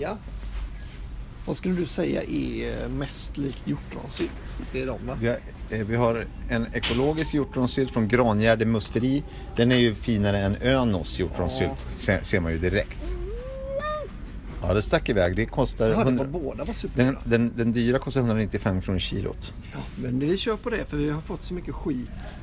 [0.00, 0.16] Ja.
[1.46, 4.30] Vad skulle du säga är mest likt hjortronsylt?
[4.72, 5.16] Det är de va?
[5.20, 5.38] Vi har,
[5.70, 9.22] eh, vi har en ekologisk hjortronsylt från Grangärde musteri.
[9.56, 13.16] Den är ju finare än Önos hjortronsylt, se, ser man ju direkt.
[14.62, 15.36] Ja, det stack iväg.
[15.36, 15.88] Det kostar...
[15.88, 17.04] Jag hörde 100 på båda var superbra.
[17.04, 19.52] den, den, den dyra kostar 195 kronor kilot.
[19.72, 22.34] Ja, men vi kör på det för vi har fått så mycket skit.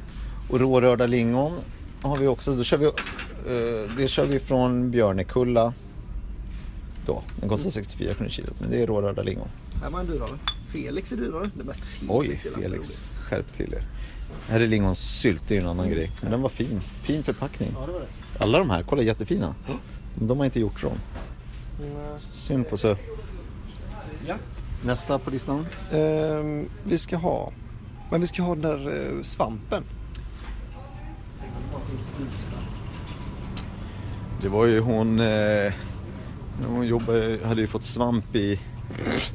[0.49, 1.53] Och rårörda lingon
[2.01, 2.55] har vi också.
[2.55, 5.73] Då kör vi, eh, det kör vi från Björnekulla.
[7.07, 7.23] Då.
[7.39, 9.47] Den kostar 64 kronor kilot, men det är rårörda lingon.
[9.81, 10.37] Här var en dyrare.
[10.67, 11.49] Felix är dyrare.
[11.53, 13.01] Det var Felix Oj, Felix.
[13.23, 13.83] Skärp till er.
[14.47, 16.11] Här är lingonsylt, det är en annan grej.
[16.21, 16.81] Men den var fin.
[17.01, 17.71] Fin förpackning.
[17.79, 18.43] Ja, det var det.
[18.43, 19.55] Alla de här, kolla jättefina.
[20.15, 20.97] De har inte gjort rån.
[22.31, 22.95] Synd på så.
[24.27, 24.35] Ja.
[24.85, 25.65] Nästa på listan?
[25.91, 27.51] Ehm, vi ska ha,
[28.11, 29.83] men vi ska ha den där eh, svampen.
[34.41, 35.73] Det var ju hon, eh,
[36.65, 38.59] hon jobbade, hade ju fått svamp i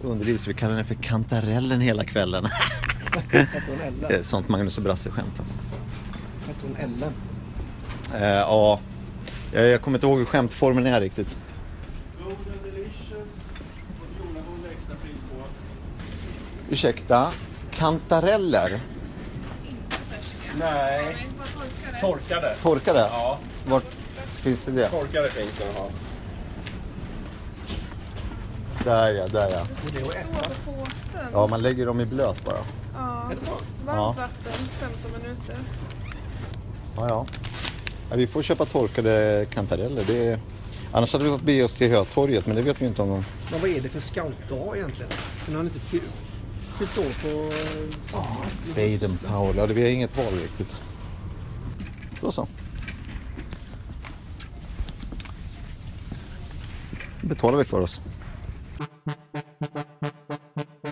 [0.02, 2.44] underlivet så vi kallade henne för kantarellen hela kvällen.
[3.30, 4.24] Hette hon Det är Ellen?
[4.24, 5.38] sånt Magnus och Brasse skämt.
[5.38, 5.44] va?
[6.46, 7.12] Hette hon Ellen?
[8.14, 8.80] Eh, ja,
[9.52, 11.36] jag, jag kommer inte ihåg hur skämtformen är riktigt.
[16.70, 17.30] Ursäkta,
[17.70, 18.80] kantareller?
[20.58, 21.16] Nej.
[22.00, 22.54] Torkade.
[22.62, 22.98] Torkade?
[22.98, 23.38] Ja.
[23.66, 23.84] Vart
[24.34, 24.88] finns det det?
[24.88, 25.64] Torkade finns det.
[25.74, 25.88] Ja.
[28.84, 29.66] Där ja, där ja.
[31.32, 32.56] Ja, man lägger dem i blöt bara.
[32.94, 33.50] Ja, Är det så?
[33.86, 33.92] Ja.
[33.94, 35.56] varmt vatten, 15 minuter.
[36.96, 37.26] Ja, ja.
[38.10, 40.04] ja vi får köpa torkade kantareller.
[40.06, 40.38] Det är...
[40.92, 43.24] Annars hade vi fått be oss till Hötorget, men det vet vi inte om de...
[43.50, 45.10] Men vad är det för scoutdag egentligen?
[45.46, 46.00] Den har inte fy-
[46.78, 47.52] fyllt år på...
[48.12, 48.26] Ja,
[48.74, 50.80] Baden Powell, ja, det- vi har inget val riktigt.
[52.20, 52.48] Då så.
[57.22, 58.00] betalar vi för oss.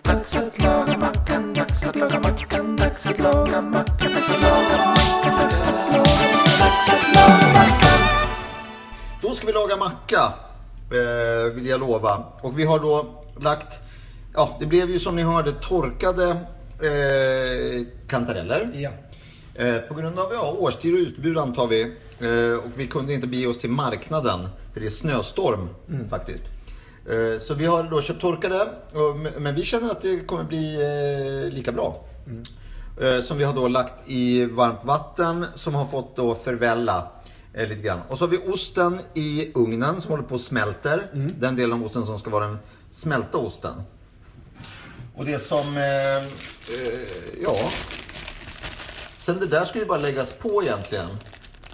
[0.03, 4.79] Dags att laga mackan, dags att laga mackan, dags att laga mackan, dags att laga
[4.87, 6.27] mackan, dags att laga
[6.61, 8.01] dags att laga mackan.
[9.23, 10.33] Då ska vi laga macka,
[10.91, 12.25] eh, vill jag lova.
[12.41, 13.07] Och vi har då
[13.41, 13.79] lagt,
[14.35, 16.31] ja det blev ju som ni hörde torkade
[16.81, 18.71] eh, kantareller.
[18.75, 18.91] Ja.
[19.55, 21.83] Eh, på grund av ja, årstid och utbud antar vi.
[22.21, 25.69] Eh, och vi kunde inte bege oss till marknaden, för det är snöstorm
[26.11, 26.45] faktiskt.
[27.09, 28.69] Eh, så vi har då köpt torkade,
[29.39, 32.05] men vi känner att det kommer bli eh, lika bra.
[33.01, 37.09] Eh, som vi har då lagt i varmt vatten som har fått då förvälla
[37.55, 38.01] lite grann.
[38.09, 41.11] Och så har vi osten i ugnen som håller på och smälter.
[41.39, 42.59] Den delen av osten som ska vara den
[42.91, 43.75] smälta osten.
[45.15, 46.29] Och det som, eh,
[47.43, 47.57] ja.
[49.19, 51.09] Sen det där ska ju bara läggas på egentligen.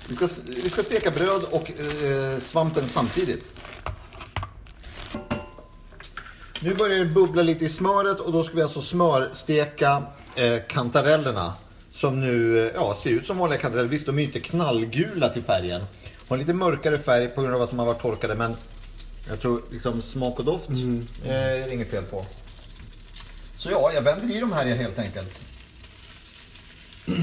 [0.09, 3.55] Vi ska, vi ska steka bröd och eh, svampen samtidigt.
[6.61, 10.03] Nu börjar det bubbla lite i smöret och då ska vi alltså smörsteka
[10.37, 11.55] eh, kantarellerna.
[11.91, 13.89] Som nu eh, ja, ser ut som vanliga kantareller.
[13.89, 15.81] Visst, de är ju inte knallgula till färgen.
[15.81, 18.35] De har lite mörkare färg på grund av att de har varit torkade.
[18.35, 18.57] Men
[19.29, 20.77] jag tror liksom smak och doft eh,
[21.31, 22.27] är det inget fel på.
[23.59, 25.41] Så ja, jag vänder i de här helt enkelt.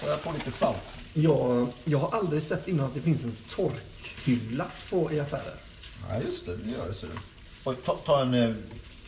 [0.00, 0.96] Så jag på lite salt.
[1.14, 5.54] Jag, jag har aldrig sett innan att det finns en torkhylla på, i affärer.
[6.08, 6.56] Ja, just det.
[6.56, 7.12] Det gör det, ser du.
[7.64, 8.54] Oj, ta, ta, en, eh,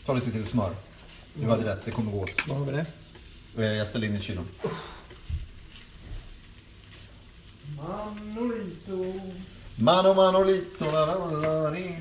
[0.07, 0.71] ta lite till smör.
[1.35, 2.49] Du hade rätt, det kommer gå åt.
[2.49, 2.87] Vad har vi det?
[3.65, 4.45] Eh, Jag ställer in i kylen.
[7.77, 9.21] Manolito.
[9.77, 11.99] Mano, manolito, la, la, la, li.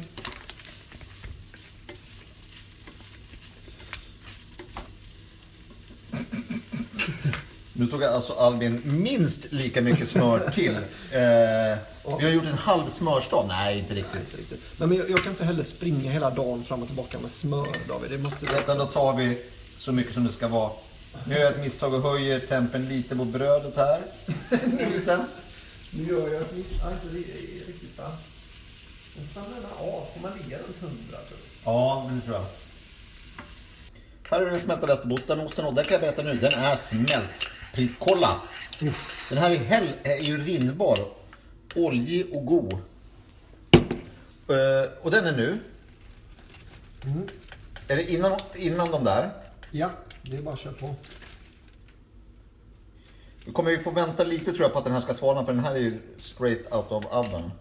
[7.73, 10.77] Nu tog alltså Albin minst lika mycket smör till.
[11.11, 11.77] Eh,
[12.19, 13.45] vi har gjort en halv smörstad.
[13.47, 14.33] Nej, inte riktigt.
[14.77, 17.67] Nej, men jag, jag kan inte heller springa hela dagen fram och tillbaka med smör,
[17.87, 18.11] David.
[18.11, 18.45] Det måste.
[18.45, 19.37] Utan då tar vi
[19.79, 20.71] så mycket som det ska vara.
[21.27, 24.01] Nu gör jag ett misstag och höjer tempen lite på brödet här.
[24.89, 25.19] Osten.
[25.91, 26.91] Nu gör jag ett misstag.
[26.91, 28.11] Inte ri- riktigt, va?
[29.17, 30.07] Men stannar den av?
[30.13, 30.97] Får man ligga runt 100?
[31.09, 31.73] tror jag?
[31.73, 32.45] Ja, det tror jag.
[34.29, 37.49] Här är den smälta västerbottenost och den kan jag berätta nu, den är smält.
[37.99, 38.41] Kolla!
[39.29, 40.97] Den här är, hell, är ju rinnbar.
[41.75, 42.73] Oljig och god.
[44.47, 45.59] Eh, och den är nu.
[47.87, 49.31] Är det innan, innan de där?
[49.71, 49.89] Ja,
[50.21, 50.95] det är bara att köra på.
[53.45, 55.53] Nu kommer vi få vänta lite tror jag på att den här ska svalna för
[55.53, 57.51] den här är ju straight out of oven.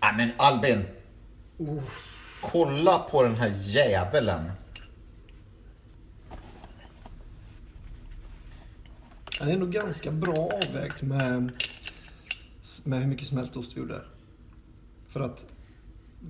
[0.00, 0.84] Nej men Albin!
[2.42, 4.52] Kolla på den här djävulen.
[9.40, 11.52] Ja, Det är nog ganska bra avvägt med,
[12.84, 14.00] med hur mycket smältost vi gjorde.
[15.08, 15.46] För att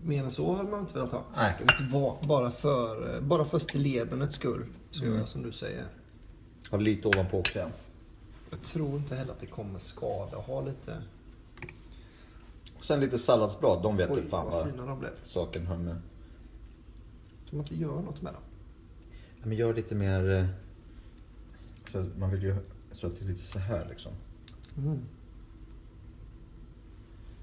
[0.05, 1.25] mer än så hade man inte velat ha.
[1.37, 1.55] Nej.
[1.61, 5.53] Jag vet inte vad, bara för, bara för stillebernets skull så gör jag som du
[5.53, 5.85] säger.
[6.71, 7.59] Har lite ovanpå också.
[7.59, 7.69] Ja.
[8.51, 11.03] Jag tror inte heller att det kommer skada att ha lite...
[12.79, 15.11] Och sen lite salladsblad, de vet Oj, du fan vad vad fina de blev.
[15.25, 15.95] saken hör med.
[17.51, 18.43] Kan man inte göra något med dem?
[19.41, 20.31] Ja, men gör lite mer...
[20.31, 20.47] eh,
[21.93, 22.57] Så man vill ju...
[23.03, 24.13] Jag tror att det är lite så här liksom.
[24.79, 24.99] Mm.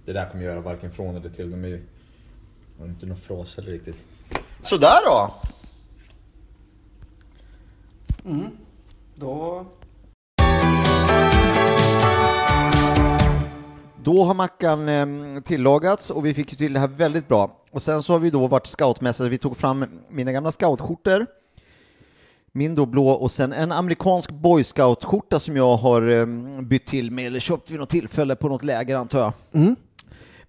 [0.06, 1.52] Det där kommer göra varken från eller till.
[1.52, 1.86] De är ju...
[2.80, 4.06] Har inte någon fras heller riktigt.
[4.62, 5.34] Sådär då!
[8.26, 8.46] Mm.
[9.16, 9.66] Då...
[14.04, 17.64] då har mackan eh, tillagats och vi fick ju till det här väldigt bra.
[17.72, 21.26] Och sen så har vi då varit scoutmästare, vi tog fram mina gamla scoutskjortor,
[22.52, 26.26] min då blå och sen en amerikansk boy scout-skjorta som jag har eh,
[26.62, 29.34] bytt till med eller köpt vid något tillfälle på något läger antar jag.
[29.52, 29.76] Mm.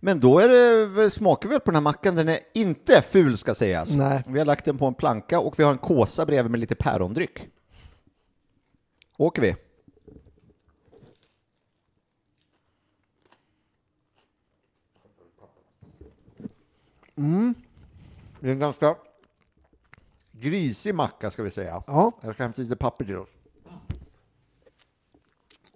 [0.02, 3.54] Men då är det, smakar väl på den här mackan, den är inte ful ska
[3.54, 3.90] sägas.
[3.90, 4.22] Nej.
[4.26, 6.74] Vi har lagt den på en planka och vi har en kåsa bredvid med lite
[6.74, 7.48] pärondryck.
[9.16, 9.56] Åker vi?
[17.16, 17.54] Mm.
[18.40, 18.94] Det är en ganska
[20.40, 21.82] grisig macka ska vi säga.
[21.86, 22.12] Ja.
[22.20, 23.28] Jag ska hämta lite papper till oss.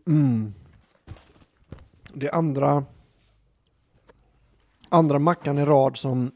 [0.06, 0.54] Mm.
[2.12, 2.84] Det är andra,
[4.88, 6.30] andra mackan i rad som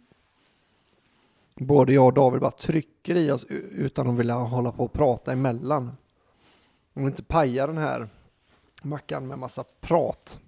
[1.54, 5.32] både jag och David bara trycker i oss utan att vilja hålla på och prata
[5.32, 5.96] emellan.
[6.94, 8.08] Om vi inte pajar den här
[8.82, 10.40] mackan med massa prat.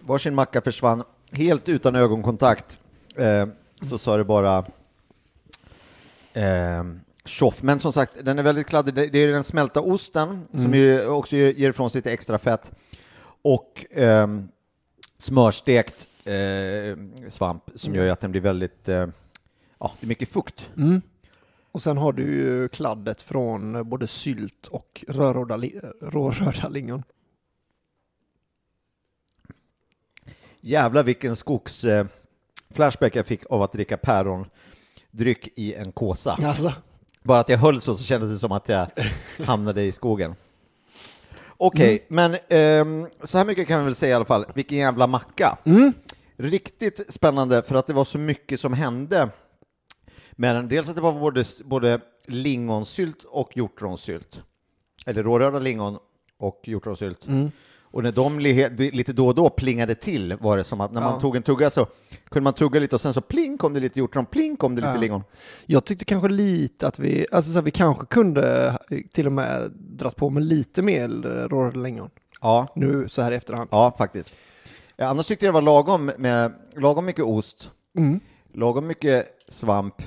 [0.00, 2.78] Varsin macka försvann helt utan ögonkontakt.
[3.16, 3.46] Eh,
[3.82, 4.64] så sa det bara
[6.34, 6.84] eh,
[7.24, 7.62] tjoff.
[7.62, 8.94] Men som sagt, den är väldigt kladdig.
[8.94, 10.74] Det är den smälta osten som Mm.
[10.74, 12.72] ju också ger ifrån sig lite extra fett.
[13.42, 14.48] Och ehm,
[15.18, 16.96] smörstekt eh,
[17.28, 19.06] svamp som gör att den blir väldigt, eh,
[19.78, 20.70] ja, det är mycket fukt.
[20.76, 21.02] Mm.
[21.72, 25.56] Och sen har du ju kladdet från eh, både sylt och rödröda
[26.00, 27.02] råröda lingon.
[30.60, 32.06] Jävlar vilken skogs eh,
[32.70, 33.96] flashback jag fick av att dricka
[35.14, 36.38] pärondryck i en kåsa.
[36.42, 36.72] Alltså.
[37.22, 38.86] Bara att jag höll så, så kändes det som att jag
[39.46, 40.34] hamnade i skogen.
[41.56, 44.46] Okej, men ehm, så här mycket kan vi väl säga i alla fall.
[44.54, 45.58] Vilken jävla macka.
[46.36, 49.28] Riktigt spännande för att det var så mycket som hände
[50.32, 50.68] med den.
[50.68, 54.42] Dels att det var både, både lingonsylt och hjortronsylt.
[55.06, 55.98] Eller rårörda lingon
[56.38, 57.26] och hjortronsylt.
[57.26, 57.50] Mm.
[57.94, 61.00] Och när de li- lite då och då plingade till var det som att när
[61.00, 61.20] man Ja.
[61.20, 61.86] tog en tugga så
[62.28, 64.80] kunde man tugga lite och sen så pling kom det lite hjortron, pling kom det
[64.80, 65.00] lite Ja.
[65.00, 65.22] lingon.
[65.66, 68.76] Jag tyckte kanske lite att vi, alltså så här, vi kanske kunde
[69.12, 71.08] till och med dratt på med lite mer
[71.48, 72.10] råröda lingon.
[72.40, 72.66] Ja.
[72.76, 73.68] Nu så här i efterhand.
[73.72, 74.34] Ja, faktiskt.
[74.96, 78.20] Ja, annars tyckte jag det var lagom med lagom mycket ost, Mm.
[78.52, 80.02] lagom mycket svamp.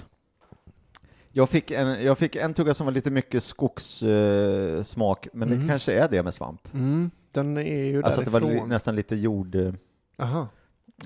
[1.38, 5.60] Jag fick en, jag fick en tugga som var lite mycket skogssmak, eh, men Mm.
[5.62, 6.74] det kanske är det med svamp.
[6.74, 7.12] Mm.
[7.32, 8.70] Den är ju Alltså att det var därifrån.
[8.70, 9.74] nästan lite jord, eh,
[10.18, 10.48] Aha.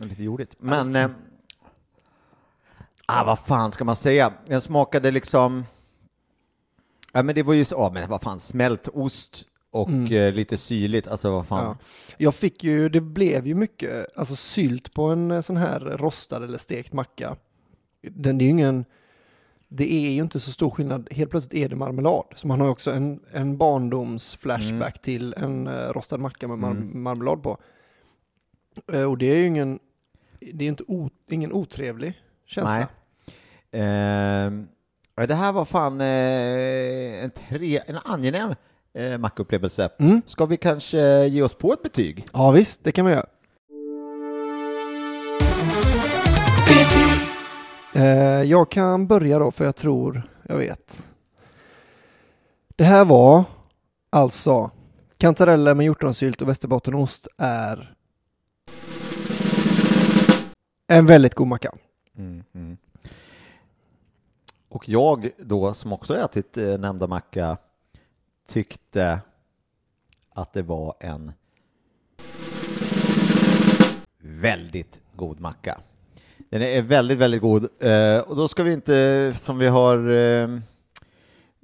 [0.02, 0.56] lite jordigt.
[0.60, 1.10] Men, eh,
[3.06, 4.34] ah, vad fan ska man säga?
[4.48, 5.66] Den smakade liksom,
[7.14, 10.14] ja men det var ju så, ah, men vad fan, smält ost och Mm.
[10.14, 11.66] eh, lite syrligt, alltså vad fan.
[11.66, 11.78] Ja.
[12.18, 16.58] Jag fick ju, det blev ju mycket, alltså sylt på en sån här rostad eller
[16.58, 17.36] stekt macka.
[18.02, 18.86] Den, det är ju ingen,
[19.74, 22.24] det är ju inte så stor skillnad, helt plötsligt är det marmelad.
[22.36, 26.72] Så man har ju också en, en barndoms-flashback till en eh, rostad macka med mar-
[26.72, 27.04] Mm.
[27.04, 27.58] marmelad på.
[28.94, 29.80] Eh, och det är ju ingen,
[30.54, 30.84] det är inte
[31.30, 32.76] ingen otrevlig känsla.
[32.76, 32.86] Nej.
[35.16, 38.56] Ja, det här var fan eh, en, tre, en angenäm
[38.94, 39.90] eh, mackupplevelse.
[40.00, 40.22] Mm.
[40.26, 42.26] Ska vi kanske ge oss på ett betyg?
[42.34, 43.26] Ja visst, det kan man göra.
[47.94, 51.08] Eh, jag kan börja då, för jag tror jag vet.
[52.76, 53.44] Det här var
[54.10, 54.72] alltså
[55.18, 57.96] kantareller med hjortronsylt och västerbottenost är
[60.88, 61.72] en väldigt god macka.
[62.18, 62.78] Mm, mm.
[64.70, 67.58] Och jag då, som också ätit eh, nämnda macka,
[68.48, 69.22] tyckte
[70.34, 71.32] att det var en
[74.18, 75.82] väldigt god macka.
[76.52, 77.68] Den är väldigt, väldigt god.
[77.80, 80.50] Eh, och då ska vi inte, som vi har eh,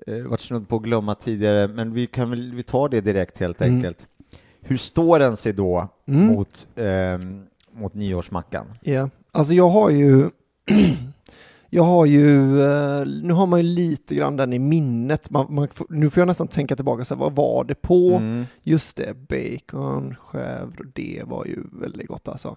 [0.08, 3.39] eh, varit snudd på att glömma tidigare, men vi kan väl, vi tar det direkt
[3.39, 3.76] helt Mm.
[3.76, 4.06] enkelt.
[4.62, 6.26] Hur står den sig då Mm.
[6.26, 7.17] mot, eh,
[7.82, 8.65] mot nyårsmackan?
[8.82, 10.26] Ja, alltså jag har ju
[11.69, 15.32] Jag har ju, eh, nu har man ju lite grann den i minnet.
[15.32, 18.10] Man, man, nu får jag nästan tänka tillbaka, så här, vad var det på?
[18.15, 18.45] Mm.
[18.63, 22.56] Just det, bacon, chèvre, det var ju väldigt gott alltså.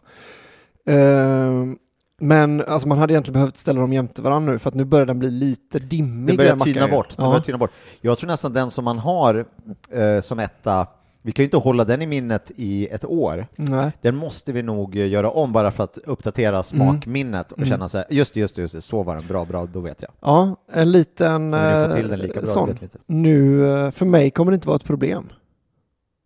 [0.87, 1.79] Ehm,
[2.21, 5.07] men alltså man hade egentligen behövt ställa dem jämte varandra nu, för att nu börjar
[5.07, 6.35] den bli lite dimmig.
[6.35, 7.15] Det börjar tyna bort.
[7.19, 7.29] Ja.
[7.29, 7.71] börjar tyna bort.
[8.01, 9.45] Jag tror nästan den som man har
[9.91, 10.87] eh, som etta,
[11.23, 13.47] vi kan ju inte hålla den i minnet i ett år.
[13.57, 13.93] Nej.
[14.03, 17.71] Den måste vi nog göra om bara för att uppdatera smakminnet och Mm.
[17.71, 19.81] känna så här, just det, just det, just det, så var den, bra, bra, då
[19.81, 20.11] vet jag.
[20.21, 22.79] Ja, en liten eh, den lika bra, sån.
[23.07, 25.29] Nu, eh, för mig kommer det inte vara ett problem.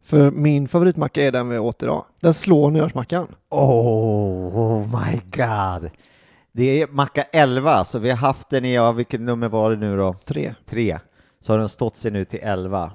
[0.04, 2.04] För min favoritmacka är den vi åt idag.
[2.20, 3.34] Den slår nyårsmackan.
[3.50, 5.90] Oh, oh my god.
[6.52, 9.76] Det är macka 11, så vi har haft den i, ja, vilket nummer var det
[9.76, 10.14] nu då?
[10.24, 10.54] Tre.
[10.66, 10.98] Tre.
[11.40, 12.92] Så har den stått sig nu till 11.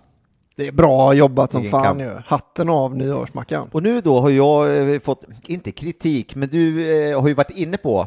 [0.59, 2.01] Det är bra jobbat som fan kamp.
[2.01, 2.11] ju.
[2.25, 3.69] Hatten av nyårsmackan.
[3.71, 7.49] Och nu då har jag eh, fått, inte kritik, men du eh, har ju varit
[7.51, 7.97] inne på,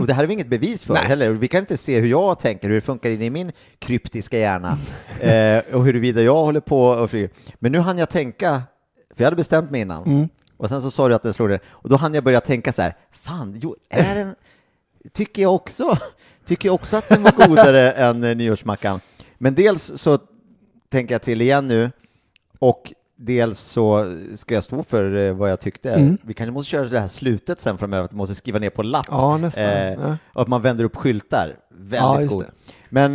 [0.00, 1.00] och det här är vi inget bevis för Mm.
[1.02, 1.08] Nej.
[1.08, 4.38] heller, vi kan inte se hur jag tänker, hur det funkar in i min kryptiska
[4.38, 4.78] hjärna,
[5.20, 7.30] eh, och huruvida jag håller på och flyger.
[7.58, 8.62] Men nu hann jag tänka,
[9.16, 10.28] för jag hade bestämt mig innan, Mm.
[10.56, 12.72] och sen så sa du att den slog det, och då hann jag börja tänka
[12.72, 14.34] så här, fan, jo, är den,
[15.12, 15.98] tycker jag också,
[16.46, 19.00] tycker jag också att den var godare än eh, nyårsmackan.
[19.38, 20.18] Men dels så
[20.90, 21.90] tänker jag till igen nu,
[22.62, 25.92] och dels så ska jag stå för eh, vad jag tyckte.
[25.92, 26.18] Mm.
[26.22, 28.82] Vi kanske måste köra det här slutet sen framöver, att man måste skriva ner på
[28.82, 29.06] lapp.
[29.10, 29.64] Ja, nästan.
[29.64, 30.16] Eh, Ja.
[30.32, 31.56] Och att man vänder upp skyltar.
[31.70, 32.44] Ja, Väldigt just god.
[32.44, 32.72] det.
[32.88, 33.10] Men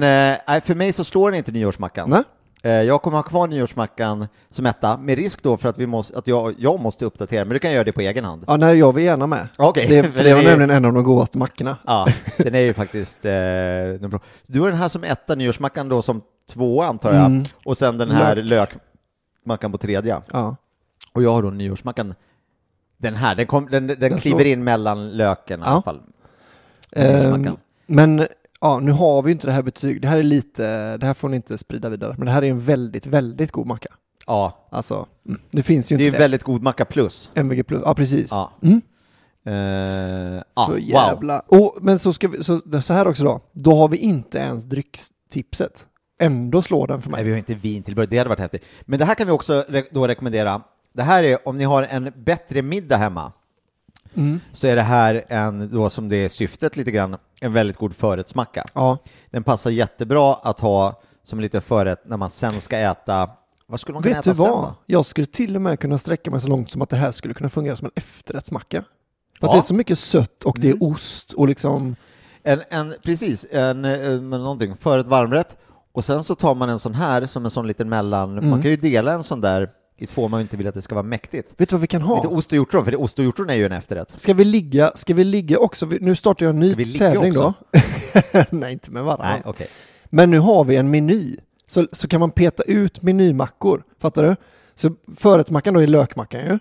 [0.55, 2.09] eh, för mig så slår den inte nyårsmackan.
[2.09, 2.21] Nej.
[2.61, 6.17] Eh, Jag kommer ha kvar nyårsmackan som etta, med risk då för att, vi måste,
[6.17, 8.43] att jag, jag måste uppdatera, men du kan göra det på egen hand.
[8.47, 9.47] Ja, nej, jag vill gärna med.
[9.57, 9.87] Okej.
[9.89, 11.77] Det, för det var nämligen en av de godaste mackorna.
[11.85, 14.19] Ja, den är ju faktiskt eh, bra.
[14.47, 16.21] Du har den här som etta, nyårsmackan då som
[16.53, 17.43] tvåa antar jag, Mm.
[17.65, 18.69] och sen den här Lök.
[19.47, 20.21] Lökmackan på tredje.
[20.33, 20.55] Ja.
[21.13, 22.13] Och jag har då nyårsmackan,
[22.97, 24.41] den här, den, kom, den, den, kliver slår.
[24.41, 25.69] in mellan löken i Ja.
[25.71, 26.01] alla fall.
[26.95, 27.57] Nyårsmackan.
[27.87, 28.27] men
[28.61, 30.01] ja, nu har vi ju inte det här betyg.
[30.01, 32.15] Det här är lite, det här får ni inte sprida vidare.
[32.17, 33.89] Men det här är en väldigt, väldigt god macka.
[34.27, 37.29] Ja, Alltså, mm, det finns ju det är inte en väldigt god macka plus.
[37.35, 38.31] MVG plus, ja precis.
[38.31, 38.51] Ja.
[38.63, 38.81] Mm.
[39.45, 40.79] Eh, ja, så wow.
[40.79, 41.39] jävla...
[41.39, 44.63] Och, men så, ska vi, så, så här också då, då har vi inte ens
[44.63, 45.85] dryckstipset.
[46.19, 47.23] Ändå slår den för Nej, mig.
[47.23, 48.65] vi har inte vin till det hade varit häftigt.
[48.81, 50.61] Men det här kan vi också re- då rekommendera.
[50.93, 53.31] Det här är om ni har en bättre middag hemma,
[54.15, 54.39] Mm.
[54.51, 57.95] så är det här en, då som det är syftet lite grann, en väldigt god
[57.95, 58.63] förrättsmacka.
[58.73, 58.97] Ja,
[59.29, 63.29] Den passar jättebra att ha som en liten förrätt när man sen ska äta,
[63.67, 64.63] vad skulle man kunna vet du äta sen vad?
[64.63, 64.75] då?
[64.85, 67.33] Jag skulle till och med kunna sträcka mig så långt som att det här skulle
[67.33, 68.81] kunna fungera som en efterrättsmacka.
[69.39, 69.47] För Ja.
[69.47, 70.87] att det är så mycket sött och det är Mm.
[70.87, 71.95] ost och liksom...
[72.43, 75.57] En, en, precis, en, eh, med någonting, förrätt varmrätt,
[75.97, 78.49] och sen så tar man en sån här som en sån liten mellan, Mm.
[78.49, 80.81] man kan ju dela en sån där i två om man inte vill att det
[80.81, 81.53] ska vara mäktigt.
[81.57, 82.15] Vet du vad vi kan ha?
[82.15, 84.13] Lite ost och hjortron, för det, ost och hjortron är ju en efterrätt.
[84.19, 85.85] Ska vi ligga, ska vi ligga också?
[86.01, 87.53] Nu startar jag en ny tävling också?
[87.71, 87.79] då.
[88.57, 89.29] Nej, inte med varandra.
[89.29, 89.67] Nej, okej.
[90.05, 91.35] Men nu har vi en meny.
[91.67, 93.83] Så, så kan man peta ut menymackor.
[94.01, 94.35] Fattar du?
[94.75, 96.59] Så förrättsmackan då är lökmackan ju.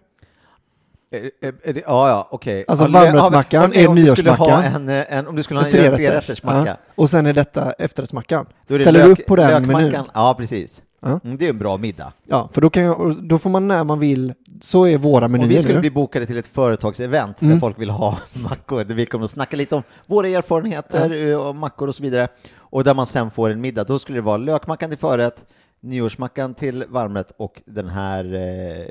[1.11, 2.65] Är- är- är det- Ja, ja, okej.
[2.69, 4.65] Alltså Ja, lö- varmrättsmackan ja, är om du nyårsmackan.
[4.65, 5.97] en, eh, en, Om du skulle ha en Trerätters.
[5.97, 6.67] trerättersmacka.
[6.67, 6.77] Ja.
[6.95, 8.47] Och sen är detta efterrättsmackan.
[8.65, 9.83] Ställer lök- upp på den lökmackan.
[9.91, 10.05] menyn.
[10.15, 10.83] Ja, precis.
[11.01, 11.21] Ja.
[11.25, 12.13] Mm, det är en bra middag.
[12.25, 15.25] Ja, för då, kan jag, och då får man när man vill, så är våra
[15.25, 15.81] Om menyer vi skulle nu.
[15.81, 17.61] bli bokade till ett företagsevent där Mm.
[17.61, 21.59] folk vill ha mackor, där vi kommer att snacka lite om våra erfarenheter eh, om
[21.59, 24.37] mackor och så vidare, och där man sen får en middag, då skulle det vara
[24.37, 25.45] lökmackan till förrätt,
[25.81, 28.87] nyårsmackan till varmrätt och den här eh,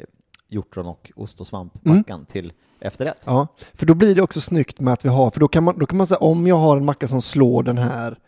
[0.55, 3.21] hjortron och ost och svampmackan till efterrätt.
[3.25, 5.79] Ja, för då blir det också snyggt med att vi har, för då kan man,
[5.79, 8.19] då kan man säga om jag har en macka som slår den här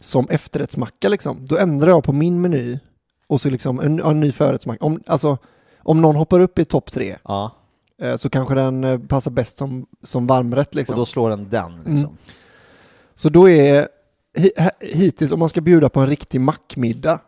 [0.00, 2.78] som efterrättsmacka liksom, då ändrar jag på min meny
[3.26, 4.84] och så liksom en, en ny förrättsmacka.
[4.84, 5.38] Om, alltså,
[5.78, 7.50] om någon hoppar upp i topp tre Ja,
[8.02, 10.94] eh, så kanske den eh, passar bäst som, som varmrätt liksom.
[10.94, 11.76] och då slår den den.
[11.76, 11.96] Liksom.
[11.96, 12.16] Mm.
[13.14, 13.88] Så då är
[14.80, 17.20] hittills om man ska bjuda på en riktig mackmiddag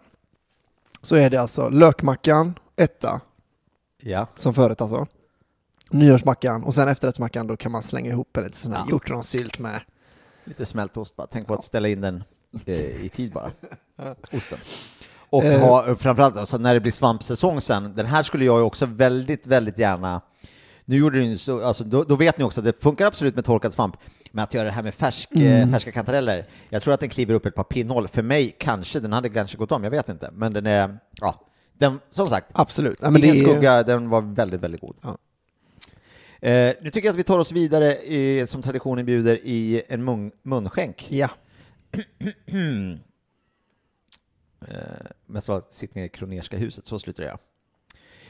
[1.02, 3.20] så är det alltså lökmackan, etta,
[4.04, 4.26] Ja.
[4.36, 5.06] som förrätt alltså.
[5.90, 8.86] Nyårsmackan och sen efterrättsmackan då kan man slänga ihop en lite sån här Ja.
[8.90, 9.80] hjortronsylt med.
[10.44, 11.26] Lite smältost bara.
[11.26, 12.24] Tänk på att ställa in den
[12.66, 13.50] eh, i tid bara.
[14.32, 14.58] Osten.
[15.30, 15.60] Och Eh.
[15.60, 19.46] ha, framförallt alltså, när det blir svampsäsong sen, den här skulle jag ju också väldigt,
[19.46, 20.20] väldigt gärna
[20.86, 23.34] nu gjorde den ju så, alltså, då, då vet ni också att det funkar absolut
[23.34, 23.96] med torkad svamp,
[24.32, 25.72] men att göra det här med färsk, eh, Mm.
[25.72, 28.08] färska kantareller, jag tror att den kliver upp ett par pinnhål.
[28.08, 31.40] För mig kanske, den hade kanske gått om, jag vet inte, men den är, ja,
[31.78, 32.98] den, som sagt, Absolut.
[33.02, 34.96] Ja, men ingen det är- skugga, den var väldigt, väldigt god.
[35.02, 35.18] Ja.
[36.48, 40.04] Eh, nu tycker jag att vi tar oss vidare, i, som traditionen bjuder, i en
[40.04, 41.06] mun, munskänk.
[41.10, 41.30] Ja.
[44.68, 47.38] Eh, mest var sittningen i Kronerska huset, så slutar jag.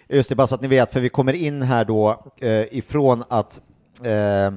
[0.09, 3.25] Just det, bara så att ni vet, för vi kommer in här då eh, ifrån
[3.29, 3.61] att
[4.03, 4.55] eh,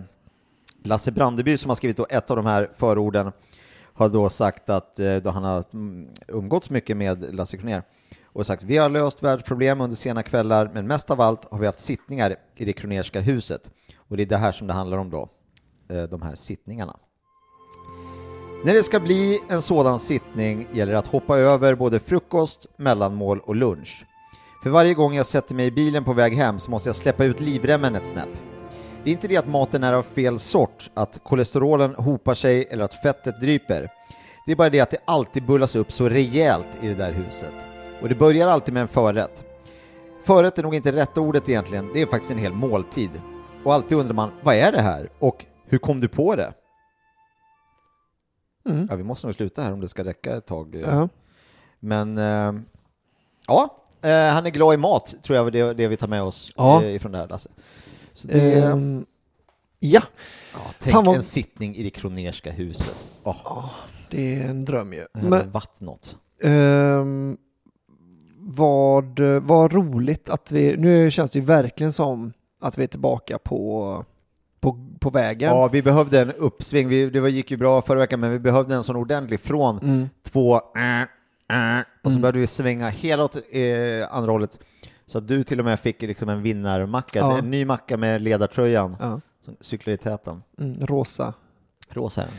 [0.84, 3.32] Lasse Brandeby, som har skrivit då ett av de här förorden,
[3.94, 7.84] har då sagt att eh, då han har mm, umgåtts mycket med Lasse Kronér
[8.38, 11.66] och sagt vi har löst världsproblem under sena kvällar, men mest av allt har vi
[11.66, 13.70] haft sittningar i det Kronerska huset.
[13.98, 15.30] Och det är det här som det handlar om då,
[15.90, 16.98] eh, de här sittningarna.
[18.66, 23.40] När det ska bli en sådan sittning gäller det att hoppa över både frukost, mellanmål
[23.40, 24.06] och lunch.
[24.64, 27.26] För varje gång jag sätter mig i bilen på väg hem så måste jag släppa
[27.26, 28.30] ut livremmen ett snäpp.
[29.04, 32.84] Det är inte det att maten är av fel sort, att kolesterolen hopar sig eller
[32.84, 33.90] att fettet dryper.
[34.46, 37.54] Det är bara det att det alltid bullas upp så rejält i det där huset.
[38.02, 39.44] Och det börjar alltid med en förrätt.
[40.24, 43.10] Förrätt är nog inte rätta ordet egentligen, det är faktiskt en hel måltid.
[43.64, 45.10] Och alltid undrar man, vad är det här?
[45.20, 46.54] Och hur kom du på det?
[48.70, 48.88] Mm.
[48.90, 50.76] Ja, vi måste nog sluta här om det ska räcka ett tag.
[50.88, 51.10] Ja.
[51.80, 52.54] Men eh,
[53.48, 56.24] ja, Eh, han är glad i mat, tror jag det är det vi tar med
[56.24, 56.84] oss Ja.
[56.84, 57.50] eh, ifrån det här, Lasse.
[58.14, 59.06] Så det, Ehm,
[59.80, 60.02] ja,
[60.54, 62.96] ja, tänk fan vad- en sittning i det kronerska huset.
[63.24, 63.70] Åh,
[64.10, 65.00] det är en dröm ju.
[65.00, 66.18] det Men, vattnot.
[66.44, 67.38] ehm,
[68.50, 73.38] vad, vad roligt att vi, nu känns det ju verkligen som att vi är tillbaka
[73.40, 74.06] på,
[74.60, 75.50] på, på vägen.
[75.54, 76.88] Ja, vi behövde en uppsving.
[76.88, 79.80] Vi, det var- gick ju bra förra veckan, men vi behövde en sån ordentlig från
[79.80, 80.10] Mm.
[80.24, 81.02] två äh,
[81.78, 83.62] äh, och så behövde vi svänga hela åt eh,
[84.12, 84.60] andra hållet.
[85.06, 87.38] Så att du till och med fick liksom en vinnarmacka, Ja.
[87.38, 89.22] en ny macka med ledartröjan Ja.
[89.46, 90.44] som cyklar i täten.
[90.60, 91.34] Mm, rosa.
[91.90, 92.22] Rosa.
[92.22, 92.32] Tror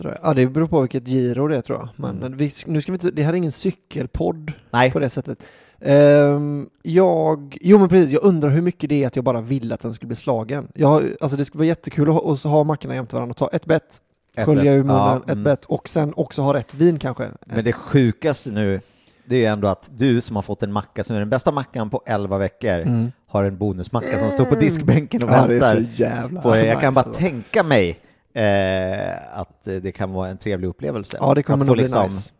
[0.00, 0.16] jag.
[0.22, 1.88] Ja, det beror på vilket giro det är tror jag.
[1.96, 4.92] Men men vi, nu ska vi inte, det här är ingen cykelpodd Nej.
[4.92, 5.38] på det sättet.
[5.80, 9.72] Ehm, jag, jo men precis, jag undrar hur mycket det är att jag bara vill
[9.72, 10.68] att den ska bli slagen.
[10.74, 13.48] Jag, alltså det skulle vara jättekul att ha, att ha mackorna jämte varandra och ta
[13.56, 14.00] ett bett,
[14.36, 15.44] Ett skölja ur munnen, ja, ett mm.
[15.44, 17.28] bett och sen också ha rätt vin kanske.
[17.46, 18.80] Men det sjukaste nu,
[19.24, 21.52] det är ju ändå att du som har fått en macka som är den bästa
[21.52, 23.12] mackan på 11 veckor, Mm.
[23.26, 25.76] har en bonusmacka som står på diskbänken och Ja, det är väntar.
[25.76, 26.66] så jävla på det.
[26.66, 27.20] Jag kan bara alltså.
[27.20, 28.00] tänka mig
[28.42, 31.18] eh, att det kan vara en trevlig upplevelse.
[31.20, 32.32] Ja, det kommer att nog bli liksom, nice.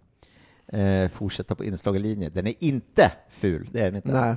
[1.05, 2.29] eh, fortsätta på inslagen linje.
[2.29, 4.13] Den är inte ful, det är den inte.
[4.13, 4.37] Nej.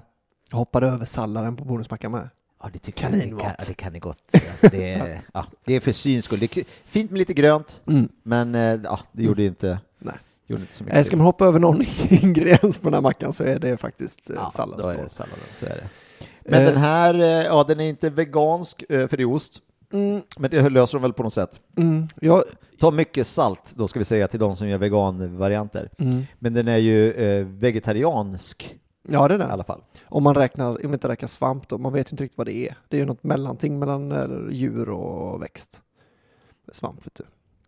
[0.51, 2.29] Jag hoppade över salladen på bonusmackan med.
[2.63, 3.43] Ja, det tycker jag Kaninmat.
[3.59, 4.31] ja, det kan ni gott.
[4.33, 6.39] Alltså, det, är, ja, det är för syns skull.
[6.39, 8.09] Det är fint med lite grönt, Mm.
[8.23, 10.15] men eh, ja, det gjorde ju inte, Nej.
[10.47, 10.99] gjorde inte så mycket.
[10.99, 14.29] Eh, Ska man hoppa över någon ingrediens på den här mackan så är det faktiskt
[14.29, 14.79] eh, ja, sallad.
[14.81, 15.89] då är det salladen, så är det.
[16.45, 16.67] Men Eh.
[16.67, 19.61] den här, ja den är inte vegansk för det är ost.
[19.93, 21.61] Mm, Men det löser de väl på något sätt.
[21.77, 22.43] mm, ja,
[22.79, 25.89] Ta mycket salt då ska vi säga till de som gör veganvarianter.
[25.97, 26.23] mm.
[26.39, 28.75] Men den är ju eh, vegetariansk
[29.09, 29.47] ja, det är i det.
[29.51, 29.81] alla fall.
[30.05, 32.47] Om man räknar, om man inte räknar svamp då, man vet ju inte riktigt vad
[32.47, 32.75] det är.
[32.89, 35.81] Det är ju något mellanting mellan eh, djur och växt.
[36.71, 37.23] Svamp vet du.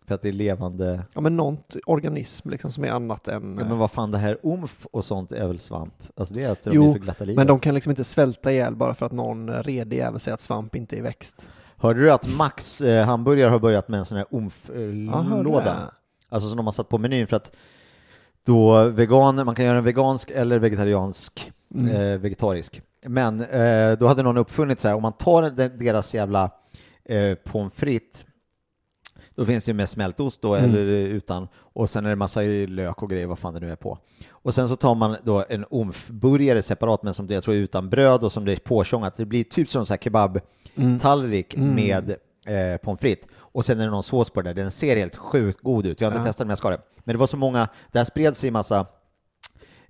[0.07, 1.03] För att det är levande.
[1.13, 3.55] Ja men något organism liksom som är annat än...
[3.59, 5.93] Ja, men vad fan det här omf och sånt är väl svamp?
[6.15, 7.37] Alltså det är att de Jo, för glatta livet.
[7.37, 10.33] men de kan liksom inte svälta ihjäl bara för att någon eh, redig jävel säger
[10.33, 11.49] att svamp inte är växt.
[11.83, 15.63] Hörde du att Max eh, hamburgare har börjat med en sån här omf-låda?
[15.65, 15.71] det.
[16.29, 17.55] alltså som de har satt på menyn för att
[18.45, 21.95] då vegan, man kan göra en vegansk eller vegetariansk, Mm.
[21.95, 22.81] eh, vegetarisk.
[23.05, 26.51] Men eh, då hade någon uppfunnit så här, om man tar de- deras jävla
[27.05, 28.25] eh, pommes frites,
[29.35, 30.69] då finns det ju med smältost då, Mm.
[30.69, 33.75] eller utan, och sen är det massa lök och grejer, vad fan det nu är
[33.75, 33.97] på.
[34.31, 37.59] Och sen så tar man då en omf-burgare separat, men som det jag tror är
[37.59, 39.15] utan bröd och som det är påtjongat.
[39.15, 41.75] Det blir typ som så här kebab-tallrik Mm.
[41.75, 42.09] med
[42.45, 43.25] eh, pommes frites.
[43.35, 44.61] Och sen är det någon sås på det där.
[44.61, 46.01] Den ser helt sjukt god ut.
[46.01, 46.25] Jag har inte Ja.
[46.25, 46.79] testat den, men jag ska det.
[47.03, 48.85] Men det var så många, det här spred sig i massa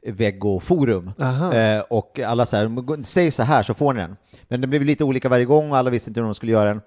[0.06, 1.12] vegoforum.
[1.54, 4.16] Eh, och alla så här, säg så här så får ni den.
[4.48, 6.70] Men det blev lite olika varje gång och alla visste inte hur de skulle göra
[6.70, 6.82] den.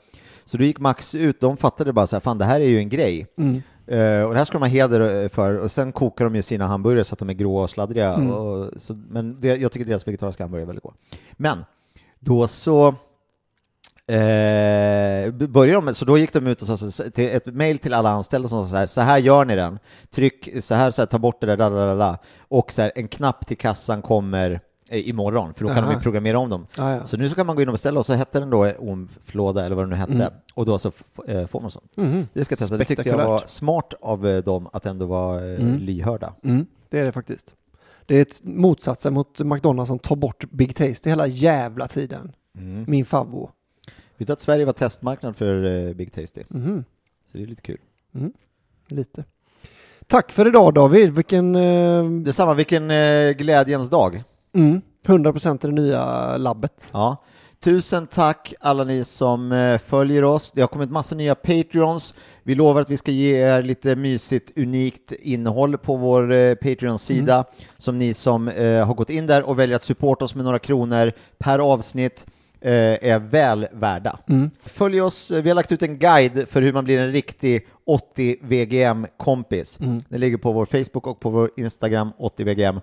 [0.47, 2.79] Så då gick Max ut, de fattade bara så här, fan det här är ju
[2.79, 3.27] en grej.
[3.39, 3.63] Mm.
[3.87, 5.59] Eh, och det här ska de ha heder eh, för.
[5.59, 8.15] Och sen kokar de ju sina hamburgare så att de är gråa och sladdriga.
[8.15, 8.31] Mm.
[8.31, 10.97] Och, så, men det, jag tycker deras vegetariska hamburgare är väldigt goda.
[11.37, 11.65] Men
[12.19, 12.95] då så
[14.09, 18.11] Eh, de, så då gick de ut och sa så, till ett mejl till alla
[18.11, 19.79] anställda som sa så här, så här gör ni den,
[20.11, 22.19] tryck så här, så här ta bort det där, da, da, da.
[22.39, 25.91] och så här, en knapp till kassan kommer eh, imorgon, för då kan Aha.
[25.91, 26.67] de ju programmera om dem.
[26.79, 27.07] Ja, ja.
[27.07, 29.65] Så nu så kan man gå in och beställa, och så hette den då omflåda,
[29.67, 30.33] eller vad den nu hette, Mm.
[30.55, 30.93] och då så
[31.27, 31.81] eh, får man så.
[31.95, 32.29] Mhm.
[32.33, 35.45] Det ska jag testa, det tyckte jag var smart av eh, dem att ändå vara
[35.47, 35.79] eh, Mm.
[35.79, 36.35] lyhörda.
[36.45, 37.55] Mm, det är det faktiskt.
[38.07, 42.33] Det är ett motsatsen mot McDonalds som tar bort Big Taste hela jävla tiden.
[42.59, 42.85] Mm.
[42.89, 43.51] Min favvo.
[44.17, 46.43] Vet du att Sverige var testmarknad för Big Tasty?
[46.49, 46.85] Mhm.
[47.33, 47.79] Så det är lite kul.
[48.15, 48.33] Mm.
[48.89, 49.25] Lite.
[50.07, 51.11] Tack för idag David.
[51.11, 51.55] Vilken...
[51.57, 54.23] Eh, Detsamma, vilken eh, glädjens dag.
[54.57, 56.91] Mm, 100% i det nya labbet.
[56.93, 57.17] Ja.
[57.61, 60.53] Tusen tack alla ni som eh, följer oss.
[60.53, 62.15] Det har kommit massa nya Patreons.
[62.43, 67.45] Vi lovar att vi ska ge er lite mysigt, unikt innehåll på vår eh, Patreon-sida
[67.79, 70.59] som ni som eh, har gått in där och väljer att supporta oss med några
[70.59, 72.27] kronor per avsnitt
[72.61, 72.73] eh,
[73.13, 74.19] är väl värda.
[74.29, 74.51] Mm.
[74.63, 78.37] Följ oss, vi har lagt ut en guide för hur man blir en riktig 80
[78.41, 79.81] VGM-kompis.
[79.81, 80.03] Mm.
[80.09, 82.81] Den ligger på vår Facebook och på vår Instagram 80 VGM.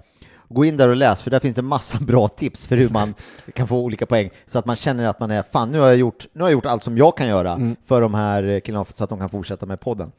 [0.54, 3.14] Gå in där och läs, för där finns det massa bra tips för hur man
[3.54, 5.98] kan få olika poäng, så att man känner att man är fan, nu har jag
[5.98, 7.76] gjort, nu har jag gjort allt som jag kan göra Mm.
[7.86, 10.12] för de här killarna, så att de kan fortsätta med podden.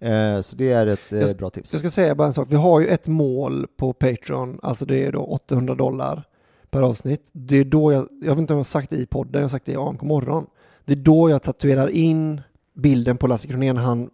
[0.00, 1.72] Eh, så det är ett eh, Jag, bra tips.
[1.72, 2.48] jag ska säga bara en sak.
[2.50, 6.24] Vi har ju ett mål på Patreon, alltså det är då 800 dollar
[6.70, 7.30] per avsnitt.
[7.32, 9.42] Det är då jag, jag vet inte om jag har sagt det i podden, jag
[9.42, 10.46] har sagt det i AMK morgon.
[10.84, 12.40] Det är då jag tatuerar in
[12.74, 14.10] bilden på Lasse Kronér när han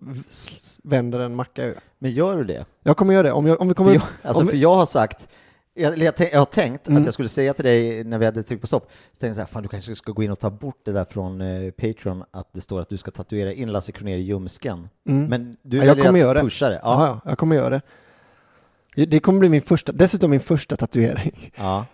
[0.85, 1.73] vänder en macka.
[1.99, 2.65] Men gör du det?
[2.83, 3.33] Jag kommer göra det.
[3.33, 3.93] Om, jag, om vi För kommer...
[3.93, 5.29] jag, alltså, om vi, för jag har sagt,
[5.75, 7.03] jag, jag, tänk- jag har tänkt Mm.
[7.03, 9.35] att jag skulle säga till dig när vi hade tryckt på stopp, så tänkte jag
[9.35, 11.71] så här, fan du kanske ska gå in och ta bort det där från eh,
[11.71, 14.89] Patreon, att det står att du ska tatuera in Lasse Kronér i ljumsken.
[15.09, 15.27] Mm.
[15.27, 16.41] Men du Ja, jag kommer att göra det.
[16.41, 16.81] pusha det.
[16.83, 17.07] ja.
[17.25, 19.07] Ja, jag kommer göra det.
[19.07, 21.53] Det kommer bli min första, dessutom min första tatuering.
[21.57, 21.87] Ja.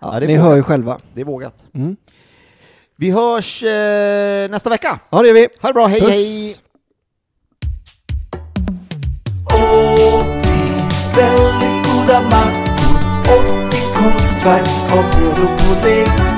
[0.00, 0.44] Ja, Ja, ni vågat.
[0.44, 0.98] hör ju själva.
[1.14, 1.54] Det är vågat.
[1.74, 1.96] Mm.
[2.96, 5.00] Vi hörs eh, nästa vecka.
[5.10, 5.48] Ja, det gör vi.
[5.60, 6.10] Ha det bra, hej Puss.
[6.10, 6.54] hej!
[11.16, 12.28] Väldigt goda
[13.28, 16.37] mackor 80 konstverk av bröd och pudding